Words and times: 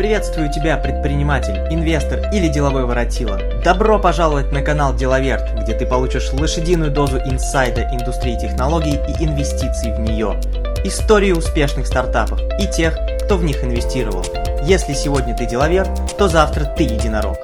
Приветствую 0.00 0.50
тебя, 0.50 0.78
предприниматель, 0.78 1.52
инвестор 1.70 2.32
или 2.32 2.48
деловой 2.48 2.86
воротила. 2.86 3.38
Добро 3.62 4.00
пожаловать 4.00 4.50
на 4.50 4.62
канал 4.62 4.96
Деловерт, 4.96 5.60
где 5.60 5.74
ты 5.74 5.84
получишь 5.84 6.32
лошадиную 6.32 6.90
дозу 6.90 7.18
инсайда 7.18 7.82
индустрии 7.92 8.40
технологий 8.40 8.94
и 8.94 9.24
инвестиций 9.26 9.94
в 9.94 10.00
нее. 10.00 10.40
Истории 10.86 11.32
успешных 11.32 11.86
стартапов 11.86 12.40
и 12.58 12.66
тех, 12.74 12.96
кто 13.26 13.36
в 13.36 13.44
них 13.44 13.62
инвестировал. 13.62 14.24
Если 14.64 14.94
сегодня 14.94 15.36
ты 15.36 15.44
деловер, 15.44 15.86
то 16.16 16.28
завтра 16.28 16.64
ты 16.64 16.84
единорог. 16.84 17.36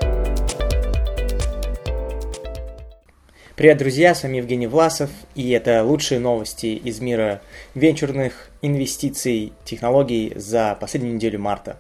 Привет, 3.55 3.77
друзья, 3.77 4.15
с 4.15 4.23
вами 4.23 4.39
Евгений 4.39 4.67
Власов, 4.67 5.11
и 5.35 5.51
это 5.51 5.85
лучшие 5.85 6.21
новости 6.21 6.69
из 6.69 7.01
мира 7.01 7.43
венчурных 7.75 8.49
инвестиций, 8.63 9.53
технологий 9.67 10.33
за 10.37 10.75
последнюю 10.81 11.17
неделю 11.17 11.39
марта. 11.39 11.77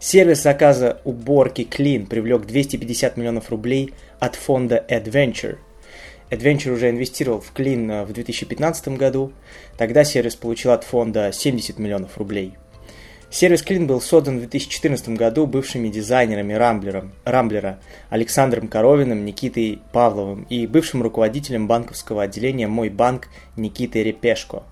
Сервис 0.00 0.42
заказа 0.42 0.98
уборки 1.04 1.60
Clean 1.60 2.06
привлек 2.06 2.46
250 2.46 3.18
миллионов 3.18 3.50
рублей 3.50 3.92
от 4.18 4.34
фонда 4.34 4.82
Adventure. 4.88 5.58
Adventure 6.30 6.72
уже 6.72 6.88
инвестировал 6.88 7.40
в 7.40 7.52
Clean 7.54 8.06
в 8.06 8.12
2015 8.14 8.96
году, 8.96 9.32
тогда 9.76 10.02
сервис 10.04 10.36
получил 10.36 10.70
от 10.70 10.84
фонда 10.84 11.30
70 11.32 11.78
миллионов 11.78 12.16
рублей– 12.16 12.54
Сервис 13.32 13.62
Clean 13.62 13.86
был 13.86 14.00
создан 14.00 14.38
в 14.38 14.40
2014 14.40 15.10
году 15.10 15.46
бывшими 15.46 15.88
дизайнерами 15.88 16.52
Рамблером, 16.52 17.12
Рамблера 17.24 17.78
Александром 18.08 18.66
Коровиным, 18.66 19.24
Никитой 19.24 19.80
Павловым 19.92 20.42
и 20.50 20.66
бывшим 20.66 21.00
руководителем 21.00 21.68
банковского 21.68 22.24
отделения 22.24 22.66
«Мой 22.66 22.88
банк» 22.88 23.28
Никитой 23.54 24.02
Репешко. 24.02 24.64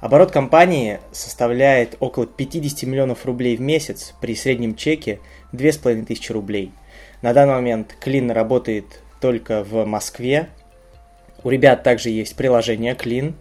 Оборот 0.00 0.30
компании 0.30 1.00
составляет 1.10 1.96
около 2.00 2.26
50 2.26 2.82
миллионов 2.82 3.24
рублей 3.24 3.56
в 3.56 3.62
месяц 3.62 4.14
при 4.20 4.36
среднем 4.36 4.76
чеке 4.76 5.20
2500 5.52 6.30
рублей. 6.32 6.70
На 7.22 7.32
данный 7.32 7.54
момент 7.54 7.96
Clean 8.04 8.30
работает 8.30 8.84
только 9.22 9.64
в 9.64 9.86
Москве. 9.86 10.50
У 11.42 11.48
ребят 11.48 11.82
также 11.82 12.10
есть 12.10 12.36
приложение 12.36 12.94
Clean. 12.94 13.32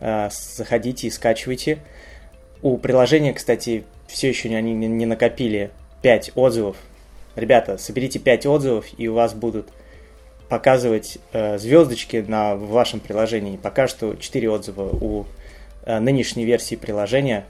Э, 0.00 0.28
заходите 0.30 1.06
и 1.06 1.10
скачивайте. 1.10 1.78
У 2.60 2.76
приложения, 2.76 3.32
кстати, 3.32 3.84
все 4.06 4.28
еще 4.28 4.54
они 4.54 4.74
не 4.74 5.06
накопили 5.06 5.70
5 6.02 6.32
отзывов. 6.34 6.76
Ребята, 7.34 7.78
соберите 7.78 8.18
5 8.18 8.44
отзывов, 8.44 8.86
и 8.98 9.08
у 9.08 9.14
вас 9.14 9.32
будут 9.32 9.70
показывать 10.50 11.16
э, 11.32 11.56
звездочки 11.56 12.22
на 12.28 12.56
вашем 12.56 13.00
приложении. 13.00 13.56
Пока 13.56 13.88
что 13.88 14.14
4 14.14 14.50
отзыва 14.50 14.82
у 14.82 15.22
э, 15.22 15.24
нынешней 15.86 16.44
версии 16.44 16.76
приложения. 16.76 17.44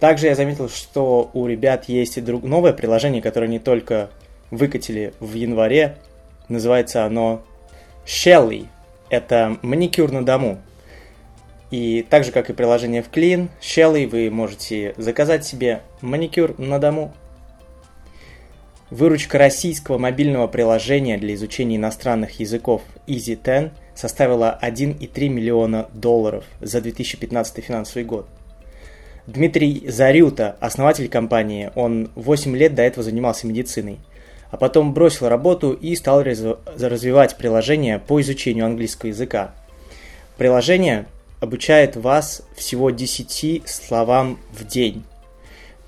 Также 0.00 0.26
я 0.26 0.34
заметил, 0.34 0.68
что 0.68 1.30
у 1.32 1.46
ребят 1.46 1.86
есть 1.88 2.18
и 2.18 2.20
друг, 2.20 2.44
новое 2.44 2.72
приложение, 2.72 3.20
которое 3.20 3.46
они 3.46 3.58
только 3.58 4.10
выкатили 4.50 5.12
в 5.20 5.34
январе. 5.34 5.96
Называется 6.48 7.04
оно 7.04 7.42
Shelly. 8.06 8.66
Это 9.10 9.58
маникюр 9.62 10.12
на 10.12 10.24
дому. 10.24 10.58
И 11.70 12.06
так 12.08 12.24
же, 12.24 12.32
как 12.32 12.48
и 12.48 12.54
приложение 12.54 13.02
в 13.02 13.10
Clean, 13.10 13.48
Shelly, 13.60 14.06
вы 14.06 14.30
можете 14.30 14.94
заказать 14.96 15.44
себе 15.44 15.82
маникюр 16.00 16.58
на 16.58 16.78
дому. 16.78 17.12
Выручка 18.90 19.36
российского 19.36 19.98
мобильного 19.98 20.46
приложения 20.46 21.18
для 21.18 21.34
изучения 21.34 21.76
иностранных 21.76 22.40
языков 22.40 22.82
Easy 23.06 23.36
10 23.36 23.72
составила 23.98 24.56
1,3 24.62 25.28
миллиона 25.28 25.88
долларов 25.92 26.44
за 26.60 26.80
2015 26.80 27.64
финансовый 27.64 28.04
год. 28.04 28.28
Дмитрий 29.26 29.88
Зарюта, 29.88 30.56
основатель 30.60 31.08
компании, 31.08 31.72
он 31.74 32.08
8 32.14 32.56
лет 32.56 32.76
до 32.76 32.82
этого 32.82 33.02
занимался 33.02 33.48
медициной, 33.48 33.98
а 34.52 34.56
потом 34.56 34.94
бросил 34.94 35.28
работу 35.28 35.72
и 35.72 35.96
стал 35.96 36.22
развивать 36.22 37.36
приложение 37.36 37.98
по 37.98 38.20
изучению 38.20 38.66
английского 38.66 39.08
языка. 39.08 39.52
Приложение 40.36 41.06
обучает 41.40 41.96
вас 41.96 42.42
всего 42.56 42.90
10 42.90 43.64
словам 43.66 44.38
в 44.52 44.64
день. 44.64 45.02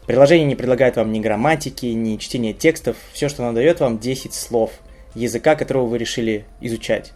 Приложение 0.07 0.49
не 0.49 0.57
предлагает 0.57 0.97
вам 0.97 1.13
ни 1.13 1.21
грамматики, 1.21 1.87
ни 1.87 2.17
чтения 2.17 2.55
текстов. 2.55 2.97
Все, 3.13 3.29
что 3.29 3.45
оно 3.45 3.53
дает 3.53 3.79
вам, 3.79 4.01
10 4.01 4.35
слов 4.35 4.73
языка, 5.15 5.55
которого 5.55 5.87
вы 5.87 5.99
решили 5.99 6.45
изучать. 6.61 7.13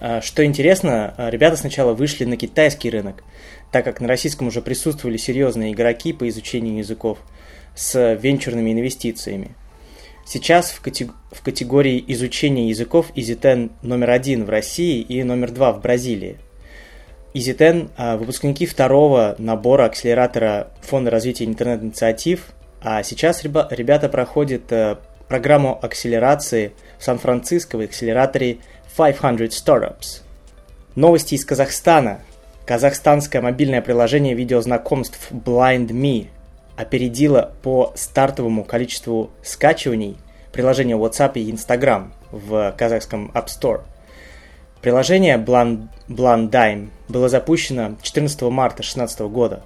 А, 0.00 0.20
что 0.20 0.44
интересно, 0.44 1.14
а, 1.16 1.30
ребята 1.30 1.56
сначала 1.56 1.92
вышли 1.92 2.24
на 2.24 2.36
китайский 2.36 2.90
рынок, 2.90 3.22
так 3.70 3.84
как 3.84 4.00
на 4.00 4.08
российском 4.08 4.48
уже 4.48 4.62
присутствовали 4.62 5.16
серьезные 5.16 5.72
игроки 5.72 6.12
по 6.12 6.28
изучению 6.28 6.78
языков 6.78 7.18
с 7.74 8.14
венчурными 8.14 8.72
инвестициями. 8.72 9.54
Сейчас 10.26 10.70
в, 10.70 10.80
катег... 10.80 11.12
в 11.30 11.42
категории 11.42 12.02
изучения 12.08 12.68
языков 12.68 13.12
EasyTen 13.14 13.70
номер 13.82 14.10
один 14.10 14.44
в 14.44 14.50
России 14.50 15.00
и 15.00 15.22
номер 15.22 15.50
два 15.50 15.72
в 15.72 15.80
Бразилии– 15.80 16.38
EasyTen 17.34 17.90
а,– 17.96 18.16
выпускники 18.18 18.66
второго 18.66 19.36
набора 19.38 19.84
акселератора 19.84 20.68
Фонда 20.82 21.10
развития 21.10 21.44
интернет-инициатив, 21.44 22.46
а 22.82 23.02
сейчас 23.02 23.44
ребята 23.44 24.08
проходят 24.08 24.72
э, 24.72 24.96
программу 25.28 25.78
акселерации 25.80 26.72
в 26.98 27.04
Сан-Франциско 27.04 27.76
в 27.76 27.80
акселераторе 27.80 28.58
500 28.96 29.50
Startups. 29.50 30.22
Новости 30.94 31.34
из 31.34 31.44
Казахстана. 31.44 32.20
Казахстанское 32.66 33.42
мобильное 33.42 33.82
приложение 33.82 34.34
видеознакомств 34.34 35.30
BlindMe 35.32 36.28
опередило 36.76 37.52
по 37.62 37.92
стартовому 37.96 38.64
количеству 38.64 39.30
скачиваний 39.42 40.16
приложение 40.52 40.96
WhatsApp 40.96 41.32
и 41.34 41.50
Instagram 41.50 42.12
в 42.30 42.74
казахском 42.76 43.30
App 43.34 43.46
Store– 43.46 43.82
Приложение 44.82 45.36
Blandime 45.36 46.88
было 47.08 47.28
запущено 47.28 47.96
14 48.00 48.42
марта 48.42 48.76
2016 48.76 49.20
года. 49.20 49.62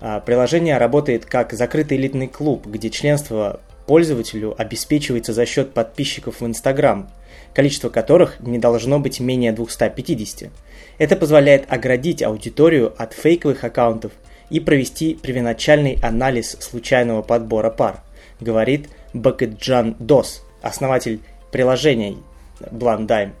А, 0.00 0.18
приложение 0.20 0.76
работает 0.76 1.24
как 1.24 1.52
закрытый 1.52 1.98
элитный 1.98 2.26
клуб, 2.26 2.66
где 2.66 2.90
членство 2.90 3.60
пользователю 3.86 4.60
обеспечивается 4.60 5.32
за 5.32 5.46
счет 5.46 5.72
подписчиков 5.72 6.40
в 6.40 6.46
Instagram, 6.46 7.08
количество 7.54 7.88
которых 7.88 8.40
не 8.40 8.58
должно 8.58 8.98
быть 8.98 9.20
менее 9.20 9.52
250. 9.52 10.50
Это 10.98 11.16
позволяет 11.16 11.70
оградить 11.72 12.22
аудиторию 12.22 12.94
от 12.96 13.12
фейковых 13.12 13.64
аккаунтов 13.64 14.12
и 14.50 14.60
провести 14.60 15.14
первоначальный 15.14 15.98
анализ 16.02 16.56
случайного 16.60 17.22
подбора 17.22 17.70
пар, 17.70 18.02
говорит 18.40 18.88
Бакетджан 19.14 19.96
Дос, 19.98 20.42
основатель 20.62 21.20
приложения 21.50 22.16
Blandime. 22.60 23.32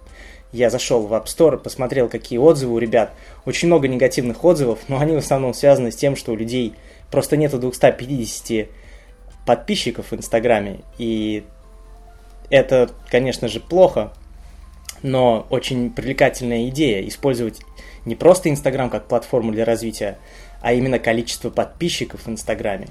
Я 0.52 0.68
зашел 0.70 1.06
в 1.06 1.12
App 1.12 1.26
Store, 1.26 1.58
посмотрел, 1.58 2.08
какие 2.08 2.38
отзывы 2.38 2.74
у 2.74 2.78
ребят. 2.78 3.12
Очень 3.44 3.68
много 3.68 3.86
негативных 3.86 4.44
отзывов, 4.44 4.80
но 4.88 4.98
они 4.98 5.14
в 5.14 5.18
основном 5.18 5.54
связаны 5.54 5.92
с 5.92 5.96
тем, 5.96 6.16
что 6.16 6.32
у 6.32 6.36
людей 6.36 6.74
просто 7.10 7.36
нету 7.36 7.58
250 7.58 8.68
подписчиков 9.46 10.10
в 10.10 10.14
Инстаграме. 10.14 10.80
И 10.98 11.44
это, 12.50 12.90
конечно 13.10 13.48
же, 13.48 13.60
плохо, 13.60 14.12
но 15.02 15.46
очень 15.50 15.90
привлекательная 15.90 16.68
идея 16.68 17.06
использовать 17.08 17.60
не 18.04 18.16
просто 18.16 18.50
Инстаграм 18.50 18.90
как 18.90 19.08
платформу 19.08 19.52
для 19.52 19.64
развития, 19.64 20.18
а 20.60 20.72
именно 20.72 20.98
количество 20.98 21.50
подписчиков 21.50 22.26
в 22.26 22.28
Инстаграме. 22.28 22.88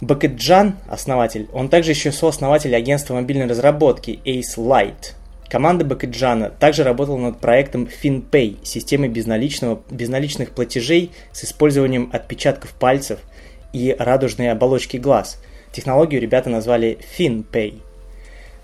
Бакетджан, 0.00 0.76
основатель, 0.88 1.48
он 1.52 1.68
также 1.68 1.92
еще 1.92 2.10
сооснователь 2.10 2.74
агентства 2.74 3.14
мобильной 3.14 3.46
разработки 3.46 4.20
Ace 4.24 4.56
Light– 4.56 5.14
Команда 5.52 5.84
Бакаджана 5.84 6.48
также 6.48 6.82
работала 6.82 7.18
над 7.18 7.38
проектом 7.38 7.86
FinPay, 7.86 8.64
системой 8.64 9.10
безналичного, 9.10 9.82
безналичных 9.90 10.52
платежей 10.52 11.10
с 11.30 11.44
использованием 11.44 12.08
отпечатков 12.10 12.70
пальцев 12.72 13.18
и 13.74 13.94
радужной 13.98 14.50
оболочки 14.50 14.96
глаз. 14.96 15.38
Технологию 15.70 16.22
ребята 16.22 16.48
назвали 16.48 16.96
FinPay. 17.18 17.82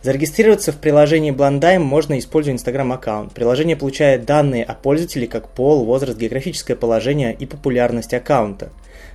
Зарегистрироваться 0.02 0.72
в 0.72 0.76
приложении 0.76 1.32
Blandime 1.32 1.80
можно, 1.80 2.18
используя 2.18 2.54
Instagram-аккаунт. 2.54 3.32
Приложение 3.32 3.76
получает 3.76 4.24
данные 4.24 4.64
о 4.64 4.74
пользователе 4.74 5.26
как 5.26 5.48
пол, 5.48 5.84
возраст, 5.84 6.18
географическое 6.18 6.76
положение 6.76 7.34
и 7.34 7.46
популярность 7.46 8.14
аккаунта. 8.14 8.70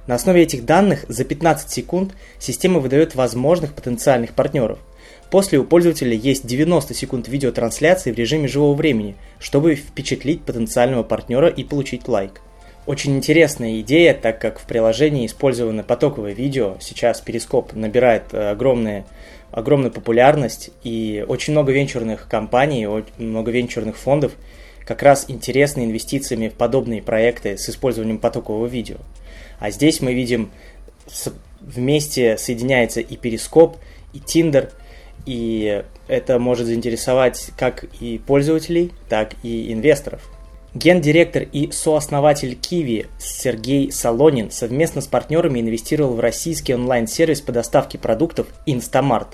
На 0.07 0.15
основе 0.15 0.43
этих 0.43 0.65
данных 0.65 1.05
за 1.07 1.23
15 1.23 1.69
секунд 1.69 2.13
система 2.37 2.79
выдает 2.79 3.15
возможных 3.15 3.73
потенциальных 3.73 4.33
партнеров– 4.33 4.79
После 5.33 5.57
у 5.57 5.63
пользователя 5.63 6.13
есть 6.13 6.45
90 6.45 6.93
секунд 6.93 7.27
видеотрансляции 7.27 8.11
в 8.11 8.15
режиме 8.15 8.47
живого 8.47 8.75
времени, 8.75 9.15
чтобы 9.39 9.73
впечатлить 9.73 10.43
потенциального 10.43 11.01
партнера 11.01 11.47
и 11.47 11.63
получить 11.63 12.07
лайк. 12.07 12.41
Очень 12.85 13.15
интересная 13.15 13.79
идея, 13.79 14.13
так 14.13 14.41
как 14.41 14.59
в 14.59 14.65
приложении 14.65 15.25
использовано 15.25 15.83
потоковое 15.83 16.33
видео. 16.33 16.75
Сейчас 16.81 17.21
Перископ 17.21 17.71
набирает 17.73 18.23
э, 18.33 18.51
огромные, 18.51 19.05
огромную 19.51 19.91
популярность, 19.91 20.71
и 20.83 21.23
очень 21.25 21.53
много 21.53 21.71
венчурных 21.71 22.27
компаний, 22.27 22.85
много 23.17 23.51
венчурных 23.51 23.95
фондов 23.97 24.33
как 24.85 25.01
раз 25.01 25.25
интересны 25.29 25.85
инвестициями 25.85 26.49
в 26.49 26.55
подобные 26.55 27.01
проекты 27.01 27.57
с 27.57 27.69
использованием 27.69 28.17
потокового 28.17 28.67
видео. 28.67 28.97
А 29.59 29.71
здесь 29.71 30.01
мы 30.01 30.13
видим 30.13 30.51
вместе 31.61 32.37
соединяется 32.37 32.99
и 32.99 33.15
Перископ, 33.15 33.77
и 34.11 34.17
Tinder, 34.17 34.71
и 35.25 35.83
это 36.09 36.37
может 36.37 36.67
заинтересовать 36.67 37.51
как 37.57 37.85
и 38.01 38.17
пользователей, 38.17 38.91
так 39.07 39.35
и 39.41 39.71
инвесторов. 39.71 40.29
Гендиректор 40.73 41.43
и 41.43 41.71
сооснователь 41.71 42.57
Kiwi 42.59 43.07
Сергей 43.19 43.91
Солонин 43.91 44.49
совместно 44.49 45.01
с 45.01 45.07
партнерами 45.07 45.59
инвестировал 45.59 46.15
в 46.15 46.19
российский 46.19 46.73
онлайн-сервис 46.73 47.41
по 47.41 47.51
доставке 47.51 47.97
продуктов 47.97 48.47
Instamart. 48.65 49.29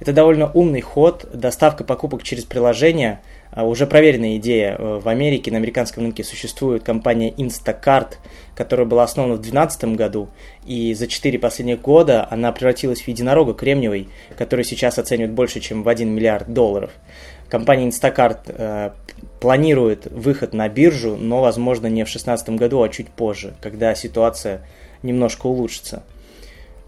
Это 0.00 0.12
довольно 0.12 0.50
умный 0.52 0.80
ход, 0.80 1.28
доставка 1.32 1.84
покупок 1.84 2.22
через 2.22 2.44
приложение– 2.44 3.20
а, 3.52 3.64
уже 3.64 3.86
проверенная 3.86 4.36
идея. 4.36 4.76
Э, 4.78 5.00
в 5.02 5.08
Америке, 5.08 5.50
на 5.50 5.56
американском 5.56 6.04
рынке 6.04 6.22
существует 6.22 6.84
компания 6.84 7.30
Instacart, 7.30 8.14
которая 8.54 8.86
была 8.86 9.02
основана 9.02 9.34
в 9.34 9.40
2012 9.40 9.96
году, 9.96 10.28
и 10.64 10.94
за 10.94 11.06
4 11.06 11.38
последних 11.38 11.80
года 11.80 12.26
она 12.30 12.52
превратилась 12.52 13.02
в 13.02 13.08
единорога 13.08 13.54
кремниевой, 13.54 14.08
который 14.38 14.64
сейчас 14.64 14.98
оценивают 14.98 15.32
больше, 15.32 15.60
чем 15.60 15.82
в 15.82 15.88
1 15.88 16.08
миллиард 16.08 16.52
долларов. 16.52 16.90
Компания 17.48 17.88
Instacart 17.88 18.92
планирует 19.40 20.06
выход 20.10 20.52
на 20.52 20.68
биржу, 20.68 21.16
но, 21.16 21.40
возможно, 21.40 21.86
не 21.86 22.04
в 22.04 22.06
2016 22.06 22.50
году, 22.50 22.82
а 22.82 22.88
чуть 22.88 23.08
позже, 23.08 23.54
когда 23.60 23.94
ситуация 23.94 24.66
немножко 25.02 25.46
улучшится 25.46 26.02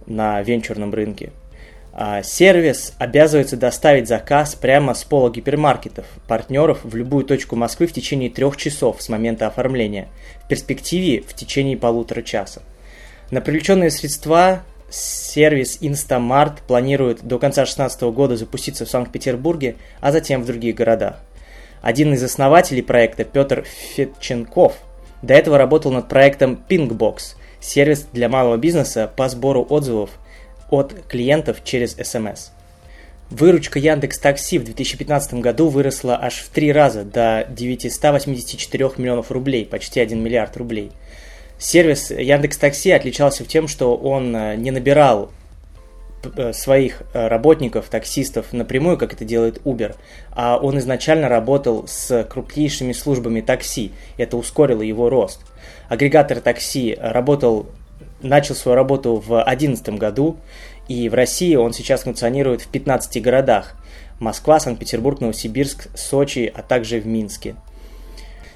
на 0.06 0.42
венчурном 0.42 0.92
рынке. 0.92 1.32
А, 1.94 2.22
сервис 2.22 2.94
обязывается 2.98 3.56
доставить 3.56 4.08
заказ 4.08 4.54
прямо 4.54 4.94
с 4.94 5.04
пола 5.04 5.30
гипермаркетов, 5.30 6.06
партнеров 6.26 6.80
в 6.84 6.96
любую 6.96 7.24
точку 7.24 7.56
Москвы 7.56 7.86
в 7.86 7.92
течение 7.92 8.30
трех 8.30 8.56
часов 8.56 9.02
с 9.02 9.08
момента 9.08 9.46
оформления, 9.46 10.08
в 10.44 10.48
перспективе 10.48 11.20
в 11.20 11.34
течение 11.34 11.76
полутора 11.76 12.22
часа. 12.22 12.62
На 13.30 13.40
привлеченные 13.40 13.90
средства 13.90 14.62
сервис 14.90 15.78
Instamart 15.80 16.58
планирует 16.66 17.22
до 17.22 17.38
конца 17.38 17.62
2016 17.62 18.02
года 18.14 18.36
запуститься 18.36 18.86
в 18.86 18.90
Санкт-Петербурге, 18.90 19.76
а 20.00 20.12
затем 20.12 20.42
в 20.42 20.46
других 20.46 20.74
городах. 20.74 21.20
Один 21.82 22.14
из 22.14 22.22
основателей 22.22 22.82
проекта 22.82 23.24
Петр 23.24 23.64
Фетченков 23.64 24.74
до 25.20 25.34
этого 25.34 25.58
работал 25.58 25.90
над 25.90 26.08
проектом 26.08 26.62
Pinkbox, 26.68 27.34
сервис 27.60 28.06
для 28.12 28.28
малого 28.28 28.56
бизнеса 28.56 29.10
по 29.14 29.28
сбору 29.28 29.66
отзывов 29.68 30.10
от 30.70 30.94
клиентов 31.08 31.64
через 31.64 31.96
СМС. 31.96 32.50
Выручка 33.30 33.80
Яндекс 33.80 34.18
Такси 34.18 34.58
в 34.58 34.64
2015 34.64 35.34
году 35.34 35.68
выросла 35.68 36.18
аж 36.20 36.34
в 36.34 36.50
три 36.50 36.70
раза 36.70 37.02
до 37.02 37.46
984 37.50 38.90
миллионов 38.98 39.32
рублей, 39.32 39.66
почти 39.66 40.00
1 40.00 40.22
миллиард 40.22 40.56
рублей. 40.56 40.92
Сервис 41.58 42.10
Яндекс 42.10 42.58
Такси 42.58 42.92
отличался 42.92 43.44
тем, 43.44 43.68
что 43.68 43.96
он 43.96 44.36
э, 44.36 44.56
не 44.56 44.70
набирал 44.70 45.32
своих 46.52 47.02
э, 47.12 47.28
работников, 47.28 47.88
таксистов 47.88 48.52
напрямую, 48.52 48.98
как 48.98 49.12
это 49.12 49.24
делает 49.24 49.60
Uber, 49.64 49.96
а 50.30 50.58
он 50.58 50.78
изначально 50.78 51.28
работал 51.28 51.86
с 51.86 52.24
крупнейшими 52.24 52.92
службами 52.92 53.40
такси. 53.40 53.92
Это 54.16 54.36
ускорило 54.36 54.82
его 54.82 55.10
рост. 55.10 55.40
Агрегатор 55.88 56.40
такси 56.40 56.96
работал 57.00 57.66
начал 58.22 58.54
свою 58.54 58.76
работу 58.76 59.16
в 59.16 59.28
2011 59.28 59.88
году, 59.90 60.36
и 60.88 61.08
в 61.08 61.14
России 61.14 61.54
он 61.56 61.72
сейчас 61.72 62.02
функционирует 62.02 62.62
в 62.62 62.68
15 62.68 63.22
городах. 63.22 63.74
Москва, 64.18 64.60
Санкт-Петербург, 64.60 65.20
Новосибирск, 65.20 65.88
Сочи, 65.96 66.52
а 66.54 66.62
также 66.62 67.00
в 67.00 67.06
Минске. 67.06 67.56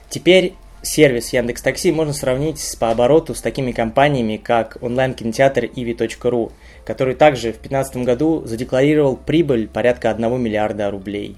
Теперь 0.08 0.54
сервис 0.82 1.32
Яндекс 1.32 1.62
Такси 1.62 1.90
можно 1.90 2.12
сравнить 2.12 2.62
по 2.78 2.90
обороту 2.90 3.34
с 3.34 3.40
такими 3.40 3.72
компаниями, 3.72 4.36
как 4.36 4.78
онлайн-кинотеатр 4.80 5.64
ivi.ru, 5.64 6.52
который 6.87 7.17
также 7.17 7.49
в 7.49 7.61
2015 7.61 7.97
году 7.99 8.44
задекларировал 8.47 9.17
прибыль 9.17 9.67
порядка 9.69 10.09
1 10.11 10.41
миллиарда 10.41 10.91
рублей. 10.91 11.37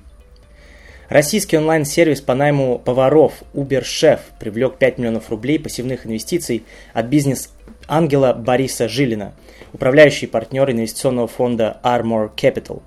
Российский 1.08 1.56
онлайн-сервис 1.56 2.20
по 2.20 2.34
найму 2.34 2.78
поваров 2.78 3.32
Uber 3.54 3.82
Chef 3.82 4.20
привлек 4.38 4.76
5 4.76 4.98
миллионов 4.98 5.30
рублей 5.30 5.58
пассивных 5.58 6.04
инвестиций 6.04 6.64
от 6.92 7.06
бизнес-ангела 7.06 8.34
Бориса 8.34 8.88
Жилина, 8.88 9.32
управляющий 9.72 10.26
партнер 10.26 10.70
инвестиционного 10.70 11.26
фонда 11.26 11.80
Armor 11.82 12.30
Capital. 12.36 12.82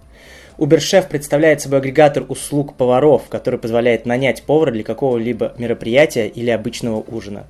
UberChef 0.61 1.09
представляет 1.09 1.59
собой 1.59 1.79
агрегатор 1.79 2.23
услуг 2.29 2.75
поваров, 2.75 3.23
который 3.29 3.57
позволяет 3.57 4.05
нанять 4.05 4.43
повара 4.43 4.69
для 4.69 4.83
какого-либо 4.83 5.55
мероприятия 5.57 6.27
или 6.27 6.51
обычного 6.51 7.03
ужина. 7.07 7.47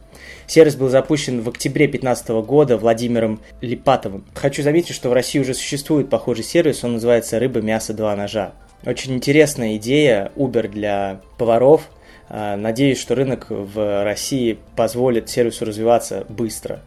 Сервис 0.47 0.77
был 0.77 0.87
запущен 0.87 1.41
в 1.41 1.49
октябре 1.49 1.87
2015 1.87 2.29
года 2.45 2.77
Владимиром 2.77 3.41
Липатовым. 3.59 4.23
Хочу 4.33 4.63
заметить, 4.63 4.95
что 4.95 5.09
в 5.09 5.13
России 5.13 5.39
уже 5.39 5.53
существует 5.53 6.09
похожий 6.09 6.45
сервис, 6.45 6.85
он 6.85 6.93
называется 6.93 7.37
«Рыба, 7.37 7.59
мясо, 7.59 7.93
два 7.93 8.15
ножа». 8.15 8.53
Очень 8.85 9.15
интересная 9.15 9.75
идея 9.75 10.31
Uber 10.37 10.69
для 10.69 11.19
поваров. 11.37 11.89
А, 12.29 12.55
надеюсь, 12.55 13.01
что 13.01 13.15
рынок 13.15 13.47
в 13.49 14.05
России 14.05 14.57
позволит 14.77 15.29
сервису 15.29 15.65
развиваться 15.65 16.25
быстро. 16.29 16.79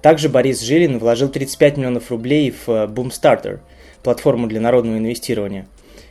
Также 0.00 0.28
Борис 0.28 0.62
Жилин 0.62 0.98
вложил 0.98 1.28
35 1.28 1.76
миллионов 1.76 2.10
рублей 2.12 2.52
в 2.52 2.68
Boomstarter, 2.68 3.58
платформу 4.02 4.46
для 4.46 4.60
народного 4.60 4.98
инвестирования. 4.98 5.66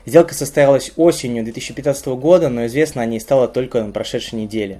Сделка 0.05 0.33
состоялась 0.33 0.91
осенью 0.95 1.43
2015 1.43 2.07
года, 2.07 2.49
но 2.49 2.65
известно 2.65 3.01
о 3.01 3.05
ней 3.05 3.19
стало 3.19 3.47
только 3.47 3.83
на 3.83 3.91
прошедшей 3.91 4.39
неделе. 4.39 4.79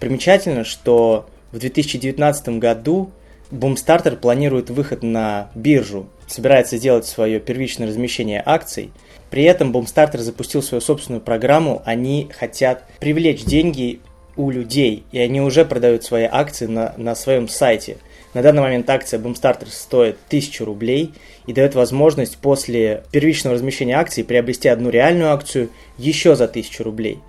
Примечательно, 0.00 0.64
что 0.64 1.26
в 1.52 1.58
2019 1.58 2.60
году 2.60 3.10
Boomstarter 3.50 4.16
планирует 4.16 4.70
выход 4.70 5.02
на 5.02 5.50
биржу, 5.54 6.08
собирается 6.26 6.76
сделать 6.76 7.06
свое 7.06 7.40
первичное 7.40 7.88
размещение 7.88 8.42
акций– 8.44 8.90
при 9.34 9.42
этом 9.42 9.72
Boomstarter 9.72 10.18
запустил 10.18 10.62
свою 10.62 10.80
собственную 10.80 11.20
программу, 11.20 11.82
они 11.84 12.28
хотят 12.38 12.84
привлечь 13.00 13.42
деньги 13.42 13.98
у 14.36 14.48
людей, 14.50 15.02
и 15.10 15.18
они 15.18 15.40
уже 15.40 15.64
продают 15.64 16.04
свои 16.04 16.28
акции 16.30 16.66
на, 16.66 16.94
на 16.96 17.16
своем 17.16 17.48
сайте. 17.48 17.96
На 18.34 18.42
данный 18.42 18.62
момент 18.62 18.90
акция 18.90 19.20
Boomstarter 19.20 19.68
стоит 19.70 20.16
1000 20.26 20.64
рублей 20.64 21.14
и 21.46 21.52
дает 21.52 21.76
возможность 21.76 22.36
после 22.38 23.04
первичного 23.12 23.54
размещения 23.54 23.96
акций 23.96 24.24
приобрести 24.24 24.68
одну 24.68 24.90
реальную 24.90 25.32
акцию 25.32 25.70
еще 25.98 26.34
за 26.34 26.44
1000 26.44 26.82
рублей. 26.82 27.20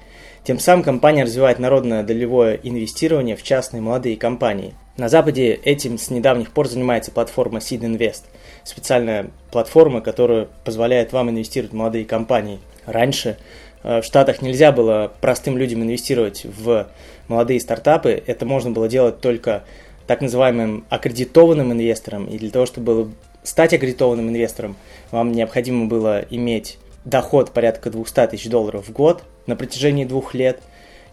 Тем 0.43 0.59
самым 0.59 0.83
компания 0.83 1.23
развивает 1.23 1.59
народное 1.59 2.03
долевое 2.03 2.59
инвестирование 2.61 3.35
в 3.35 3.43
частные 3.43 3.81
молодые 3.81 4.17
компании. 4.17 4.73
На 4.97 5.09
Западе 5.09 5.53
этим 5.53 5.97
с 5.97 6.09
недавних 6.09 6.51
пор 6.51 6.67
занимается 6.67 7.11
платформа 7.11 7.59
Seed 7.59 7.81
Invest– 7.81 8.23
специальная 8.63 9.31
платформа, 9.51 10.01
которая 10.01 10.47
позволяет 10.63 11.13
вам 11.13 11.29
инвестировать 11.29 11.73
в 11.73 11.75
молодые 11.75 12.05
компании. 12.05 12.59
Раньше 12.85 13.37
э, 13.83 14.01
в 14.01 14.05
Штатах 14.05 14.41
нельзя 14.41 14.71
было 14.71 15.11
простым 15.19 15.57
людям 15.57 15.83
инвестировать 15.83 16.45
в 16.45 16.87
молодые 17.27 17.59
стартапы. 17.59 18.23
Это 18.25 18.45
можно 18.45 18.71
было 18.71 18.87
делать 18.87 19.21
только 19.21 19.63
так 20.07 20.21
называемым 20.21 20.85
аккредитованным 20.89 21.71
инвестором. 21.71 22.25
И 22.25 22.37
для 22.37 22.49
того, 22.49 22.65
чтобы 22.65 23.11
стать 23.43 23.73
аккредитованным 23.73 24.29
инвестором, 24.29 24.75
вам 25.11 25.31
необходимо 25.31 25.85
было 25.85 26.25
иметь 26.29 26.77
доход 27.03 27.51
порядка 27.51 27.89
200 27.89 28.27
тысяч 28.27 28.49
долларов 28.49 28.87
в 28.87 28.91
год 28.91 29.23
на 29.47 29.55
протяжении 29.55 30.05
двух 30.05 30.33
лет. 30.33 30.61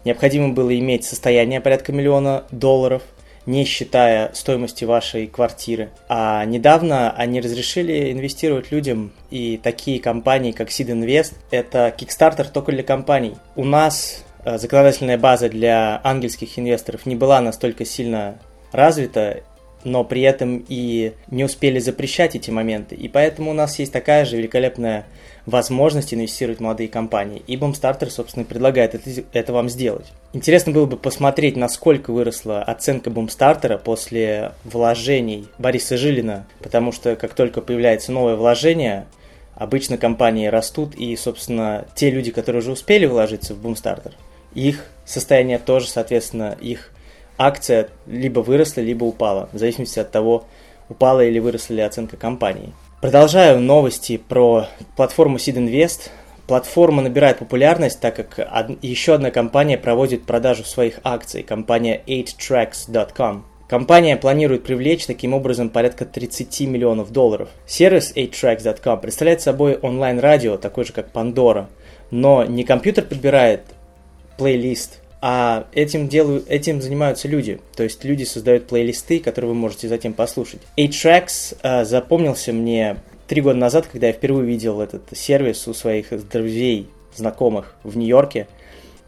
Необходимо 0.05 0.49
было 0.49 0.77
иметь 0.77 1.05
состояние 1.05 1.61
порядка 1.61 1.91
миллиона 1.91 2.45
долларов– 2.51 3.03
не 3.45 3.65
считая 3.65 4.31
стоимости 4.33 4.85
вашей 4.85 5.27
квартиры. 5.27 5.89
А 6.07 6.45
недавно 6.45 7.11
они 7.11 7.41
разрешили 7.41 8.11
инвестировать 8.11 8.71
людям, 8.71 9.11
и 9.31 9.59
такие 9.61 9.99
компании, 9.99 10.51
как 10.51 10.69
Seed 10.69 10.87
Invest, 10.87 11.33
это 11.51 11.93
Kickstarter 11.97 12.47
только 12.51 12.71
для 12.71 12.83
компаний. 12.83 13.35
У 13.55 13.65
нас 13.65 14.23
э, 14.45 14.57
законодательная 14.57 15.17
база 15.17 15.49
для 15.49 15.99
ангельских 16.03 16.57
инвесторов 16.57 17.05
не 17.05 17.15
была 17.15 17.41
настолько 17.41 17.85
сильно 17.85 18.39
развита, 18.73 19.43
но 19.83 20.03
при 20.03 20.21
этом 20.21 20.63
и 20.67 21.13
не 21.29 21.43
успели 21.43 21.79
запрещать 21.79 22.35
эти 22.35 22.49
моменты. 22.49 22.95
И 22.95 23.07
поэтому 23.07 23.51
у 23.51 23.53
нас 23.53 23.79
есть 23.79 23.91
такая 23.91 24.25
же 24.25 24.37
великолепная 24.37 25.05
возможность 25.45 26.13
инвестировать 26.13 26.59
в 26.59 26.61
молодые 26.61 26.87
компании. 26.87 27.41
И 27.47 27.57
Boomstarter, 27.57 28.09
собственно, 28.09 28.45
предлагает 28.45 28.95
это, 28.95 29.09
это 29.33 29.53
вам 29.53 29.69
сделать. 29.69 30.05
Интересно 30.31 30.71
было 30.71 30.85
бы 30.85 30.95
посмотреть, 30.95 31.57
насколько 31.57 32.11
выросла 32.11 32.63
оценка 32.63 33.09
Boomstarter 33.09 33.77
после 33.77 34.53
вложений 34.63 35.47
Бориса 35.57 35.97
Жилина, 35.97 36.45
потому 36.61 36.91
что 36.91 37.15
как 37.15 37.33
только 37.33 37.61
появляется 37.61 38.11
новое 38.11 38.35
вложение, 38.35 39.05
обычно 39.55 39.97
компании 39.97 40.47
растут, 40.47 40.95
и, 40.95 41.15
собственно, 41.17 41.85
те 41.93 42.09
люди, 42.09 42.31
которые 42.31 42.61
уже 42.61 42.71
успели 42.71 43.05
вложиться 43.05 43.53
в 43.53 43.65
Boomstarter, 43.65 44.13
их 44.55 44.85
состояние 45.05 45.59
тоже, 45.59 45.89
соответственно, 45.89 46.55
их 46.61 46.92
акция 47.37 47.89
либо 48.07 48.39
выросла, 48.39 48.81
либо 48.81 49.03
упала, 49.03 49.49
в 49.51 49.57
зависимости 49.57 49.99
от 49.99 50.11
того, 50.11 50.45
упала 50.89 51.23
или 51.23 51.39
выросла 51.39 51.73
ли 51.75 51.81
оценка 51.81 52.17
компании. 52.17 52.73
Продолжаю 53.01 53.59
новости 53.59 54.17
про 54.17 54.67
платформу 54.95 55.37
Seed 55.37 55.55
Invest. 55.55 56.09
Платформа 56.47 57.01
набирает 57.01 57.39
популярность, 57.39 57.99
так 57.99 58.15
как 58.15 58.77
еще 58.81 59.15
одна 59.15 59.31
компания 59.31 59.77
проводит 59.77 60.23
продажу 60.23 60.63
своих 60.63 60.99
акций, 61.03 61.43
компания 61.43 62.01
8tracks.com. 62.07 63.45
Компания 63.67 64.17
планирует 64.17 64.63
привлечь 64.63 65.05
таким 65.05 65.33
образом 65.33 65.69
порядка 65.69 66.05
30 66.05 66.61
миллионов 66.61 67.11
долларов. 67.11 67.49
Сервис 67.65 68.13
8tracks.com 68.15 68.99
представляет 68.99 69.41
собой 69.41 69.75
онлайн-радио, 69.75 70.57
такой 70.57 70.85
же 70.85 70.93
как 70.93 71.11
Pandora, 71.11 71.67
но 72.11 72.45
не 72.45 72.63
компьютер 72.63 73.05
подбирает 73.05 73.63
плейлист, 74.37 74.99
а 75.25 75.67
этим, 75.71 76.09
делают, 76.09 76.49
этим 76.49 76.81
занимаются 76.81 77.29
люди. 77.29 77.61
То 77.77 77.83
есть 77.83 78.03
люди 78.03 78.25
создают 78.25 78.67
плейлисты, 78.67 79.21
которые 79.21 79.51
вы 79.51 79.55
можете 79.55 79.87
затем 79.87 80.11
послушать. 80.11 80.59
8tracks 80.77 81.55
э, 81.63 81.85
запомнился 81.85 82.51
мне 82.51 82.97
три 83.25 83.39
года 83.39 83.57
назад, 83.57 83.87
когда 83.89 84.07
я 84.07 84.13
впервые 84.13 84.45
видел 84.45 84.81
этот 84.81 85.03
сервис 85.13 85.65
у 85.69 85.73
своих 85.73 86.07
друзей, 86.27 86.89
знакомых 87.15 87.73
в 87.85 87.95
Нью-Йорке. 87.95 88.47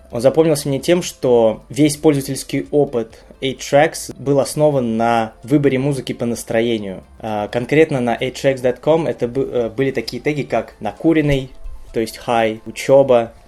Он 0.09 0.21
запомнился 0.21 0.69
мне 0.69 0.79
тем, 0.79 1.01
что 1.01 1.63
весь 1.67 1.97
пользовательский 1.97 2.67
опыт 2.71 3.25
8tracks 3.41 4.15
был 4.17 4.39
основан 4.39 4.95
на 4.95 5.33
выборе 5.43 5.79
музыки 5.79 6.13
по 6.13 6.25
настроению. 6.25 7.03
А, 7.19 7.49
конкретно 7.49 7.99
на 7.99 8.15
8tracks.com 8.15 9.05
это 9.07 9.25
э, 9.25 9.69
были 9.69 9.91
такие 9.91 10.21
теги, 10.21 10.43
как 10.43 10.75
накуренный, 10.79 11.49
то 11.91 11.99
есть 11.99 12.21
high, 12.25 12.61
учеба 12.65 13.33
а, 13.33 13.44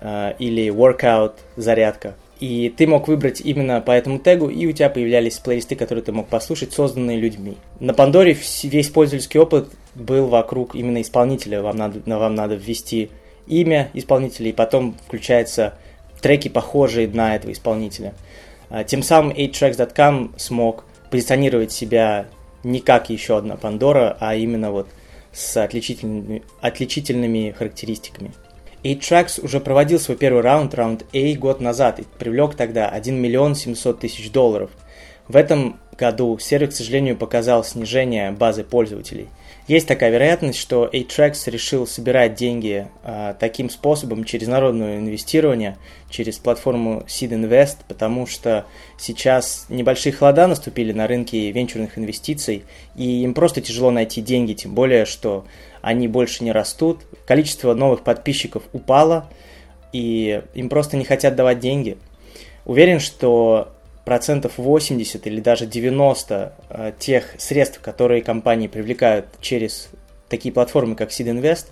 или 0.00 0.68
workout, 0.68 1.34
зарядка. 1.56 2.14
И 2.40 2.72
ты 2.74 2.86
мог 2.86 3.06
выбрать 3.06 3.42
именно 3.42 3.82
по 3.82 3.90
этому 3.90 4.18
тегу, 4.18 4.48
и 4.48 4.66
у 4.66 4.72
тебя 4.72 4.88
появлялись 4.88 5.38
плейлисты, 5.38 5.76
которые 5.76 6.02
ты 6.02 6.12
мог 6.12 6.26
послушать, 6.26 6.72
созданные 6.72 7.18
людьми. 7.18 7.58
На 7.80 7.92
Пандоре 7.92 8.34
весь 8.62 8.88
пользовательский 8.88 9.38
опыт 9.38 9.68
был 9.94 10.26
вокруг 10.26 10.74
именно 10.74 11.02
исполнителя. 11.02 11.60
Вам 11.60 11.76
надо, 11.76 12.00
вам 12.06 12.34
надо 12.34 12.54
ввести 12.54 13.10
имя 13.46 13.90
исполнителя, 13.92 14.48
и 14.48 14.52
потом 14.52 14.96
включаются 15.06 15.74
треки, 16.22 16.48
похожие 16.48 17.08
на 17.08 17.36
этого 17.36 17.52
исполнителя. 17.52 18.14
А, 18.70 18.84
тем 18.84 19.02
самым 19.02 19.32
8tracks.com 19.32 20.32
смог 20.38 20.84
позиционировать 21.10 21.72
себя 21.72 22.26
не 22.62 22.80
как 22.80 23.10
еще 23.10 23.36
одна 23.36 23.56
Пандора, 23.56 24.16
а 24.18 24.34
именно 24.34 24.70
вот 24.70 24.88
с 25.32 25.56
отличительными, 25.56 26.42
отличительными 26.60 27.50
характеристиками. 27.50 28.32
8tracks 28.82 29.42
уже 29.42 29.60
проводил 29.60 30.00
свой 30.00 30.16
первый 30.16 30.42
раунд, 30.42 30.74
раунд 30.74 31.04
A, 31.12 31.34
год 31.34 31.60
назад 31.60 32.00
и 32.00 32.04
привлек 32.18 32.54
тогда 32.54 32.88
1 32.88 33.14
миллион 33.14 33.54
700 33.54 34.00
тысяч 34.00 34.30
долларов. 34.30 34.70
В 35.28 35.36
этом 35.36 35.78
году 35.98 36.38
сервис, 36.38 36.70
к 36.70 36.76
сожалению, 36.78 37.16
показал 37.16 37.62
снижение 37.64 38.32
базы 38.32 38.64
пользователей– 38.64 39.28
есть 39.70 39.86
такая 39.86 40.10
вероятность, 40.10 40.58
что 40.58 40.90
A-Tracks 40.92 41.48
решил 41.48 41.86
собирать 41.86 42.34
деньги 42.34 42.88
а, 43.04 43.34
таким 43.34 43.70
способом 43.70 44.24
через 44.24 44.48
народное 44.48 44.98
инвестирование, 44.98 45.76
через 46.08 46.38
платформу 46.38 47.04
Seed 47.06 47.28
Invest, 47.28 47.76
потому 47.86 48.26
что 48.26 48.66
сейчас 48.98 49.66
небольшие 49.68 50.12
холода 50.12 50.48
наступили 50.48 50.90
на 50.90 51.06
рынке 51.06 51.52
венчурных 51.52 51.98
инвестиций, 51.98 52.64
и 52.96 53.22
им 53.22 53.32
просто 53.32 53.60
тяжело 53.60 53.92
найти 53.92 54.20
деньги, 54.20 54.54
тем 54.54 54.74
более, 54.74 55.04
что 55.04 55.44
они 55.82 56.08
больше 56.08 56.44
не 56.44 56.52
растут, 56.52 57.00
количество 57.26 57.74
новых 57.74 58.02
подписчиков 58.02 58.62
упало, 58.72 59.28
и 59.92 60.42
им 60.54 60.68
просто 60.68 60.96
не 60.96 61.04
хотят 61.04 61.34
давать 61.34 61.58
деньги. 61.58 61.98
Уверен, 62.64 63.00
что 63.00 63.72
процентов 64.04 64.54
80 64.56 65.26
или 65.26 65.40
даже 65.40 65.66
90 65.66 66.52
э, 66.68 66.92
тех 66.98 67.34
средств, 67.38 67.80
которые 67.80 68.22
компании 68.22 68.66
привлекают 68.68 69.26
через 69.40 69.88
такие 70.28 70.52
платформы, 70.52 70.96
как 70.96 71.10
Seed 71.10 71.26
Invest, 71.26 71.66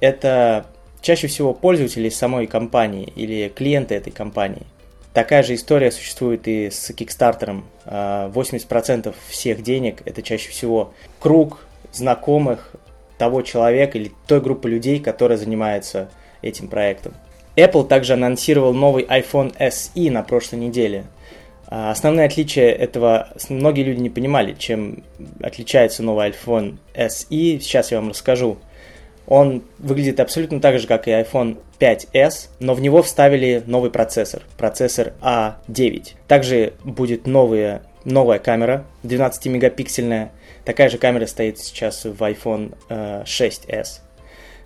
это 0.00 0.66
чаще 1.00 1.26
всего 1.26 1.54
пользователи 1.54 2.08
самой 2.08 2.46
компании 2.46 3.12
или 3.14 3.48
клиенты 3.48 3.94
этой 3.94 4.12
компании. 4.12 4.66
Такая 5.12 5.42
же 5.42 5.54
история 5.54 5.90
существует 5.90 6.46
и 6.46 6.70
с 6.70 6.90
Kickstarter. 6.90 7.62
80% 7.86 9.08
э, 9.08 9.12
всех 9.28 9.62
денег 9.62 10.02
это 10.04 10.22
чаще 10.22 10.50
всего 10.50 10.92
круг 11.18 11.66
знакомых 11.92 12.72
того 13.18 13.42
человека 13.42 13.98
или 13.98 14.12
той 14.26 14.40
группы 14.40 14.70
людей, 14.70 15.00
которая 15.00 15.36
занимается 15.36 16.10
этим 16.40 16.68
проектом. 16.68 17.14
Apple 17.56 17.86
также 17.86 18.14
анонсировал 18.14 18.72
новый 18.72 19.04
iPhone 19.04 19.54
SE 19.58 20.10
на 20.10 20.22
прошлой 20.22 20.60
неделе. 20.60 21.04
А, 21.66 21.90
основное 21.90 22.26
отличие 22.26 22.70
этого, 22.70 23.28
многие 23.48 23.82
люди 23.82 24.00
не 24.00 24.10
понимали, 24.10 24.54
чем 24.56 25.02
отличается 25.42 26.02
новый 26.02 26.30
iPhone 26.30 26.78
SE, 26.94 27.60
сейчас 27.60 27.90
я 27.90 28.00
вам 28.00 28.10
расскажу. 28.10 28.58
Он 29.26 29.62
выглядит 29.78 30.20
абсолютно 30.20 30.58
так 30.60 30.78
же, 30.78 30.86
как 30.86 31.06
и 31.06 31.10
iPhone 31.10 31.58
5s, 31.78 32.48
но 32.60 32.72
в 32.72 32.80
него 32.80 33.02
вставили 33.02 33.62
новый 33.66 33.90
процессор, 33.90 34.42
процессор 34.56 35.12
A9. 35.20 36.14
Также 36.26 36.72
будет 36.82 37.26
новая, 37.26 37.82
новая 38.04 38.38
камера, 38.38 38.86
12-мегапиксельная. 39.04 40.30
Такая 40.68 40.90
же 40.90 40.98
камера 40.98 41.24
стоит 41.24 41.58
сейчас 41.58 42.04
в 42.04 42.22
iPhone 42.22 42.76
6s. 42.90 43.60
Э, 43.68 43.82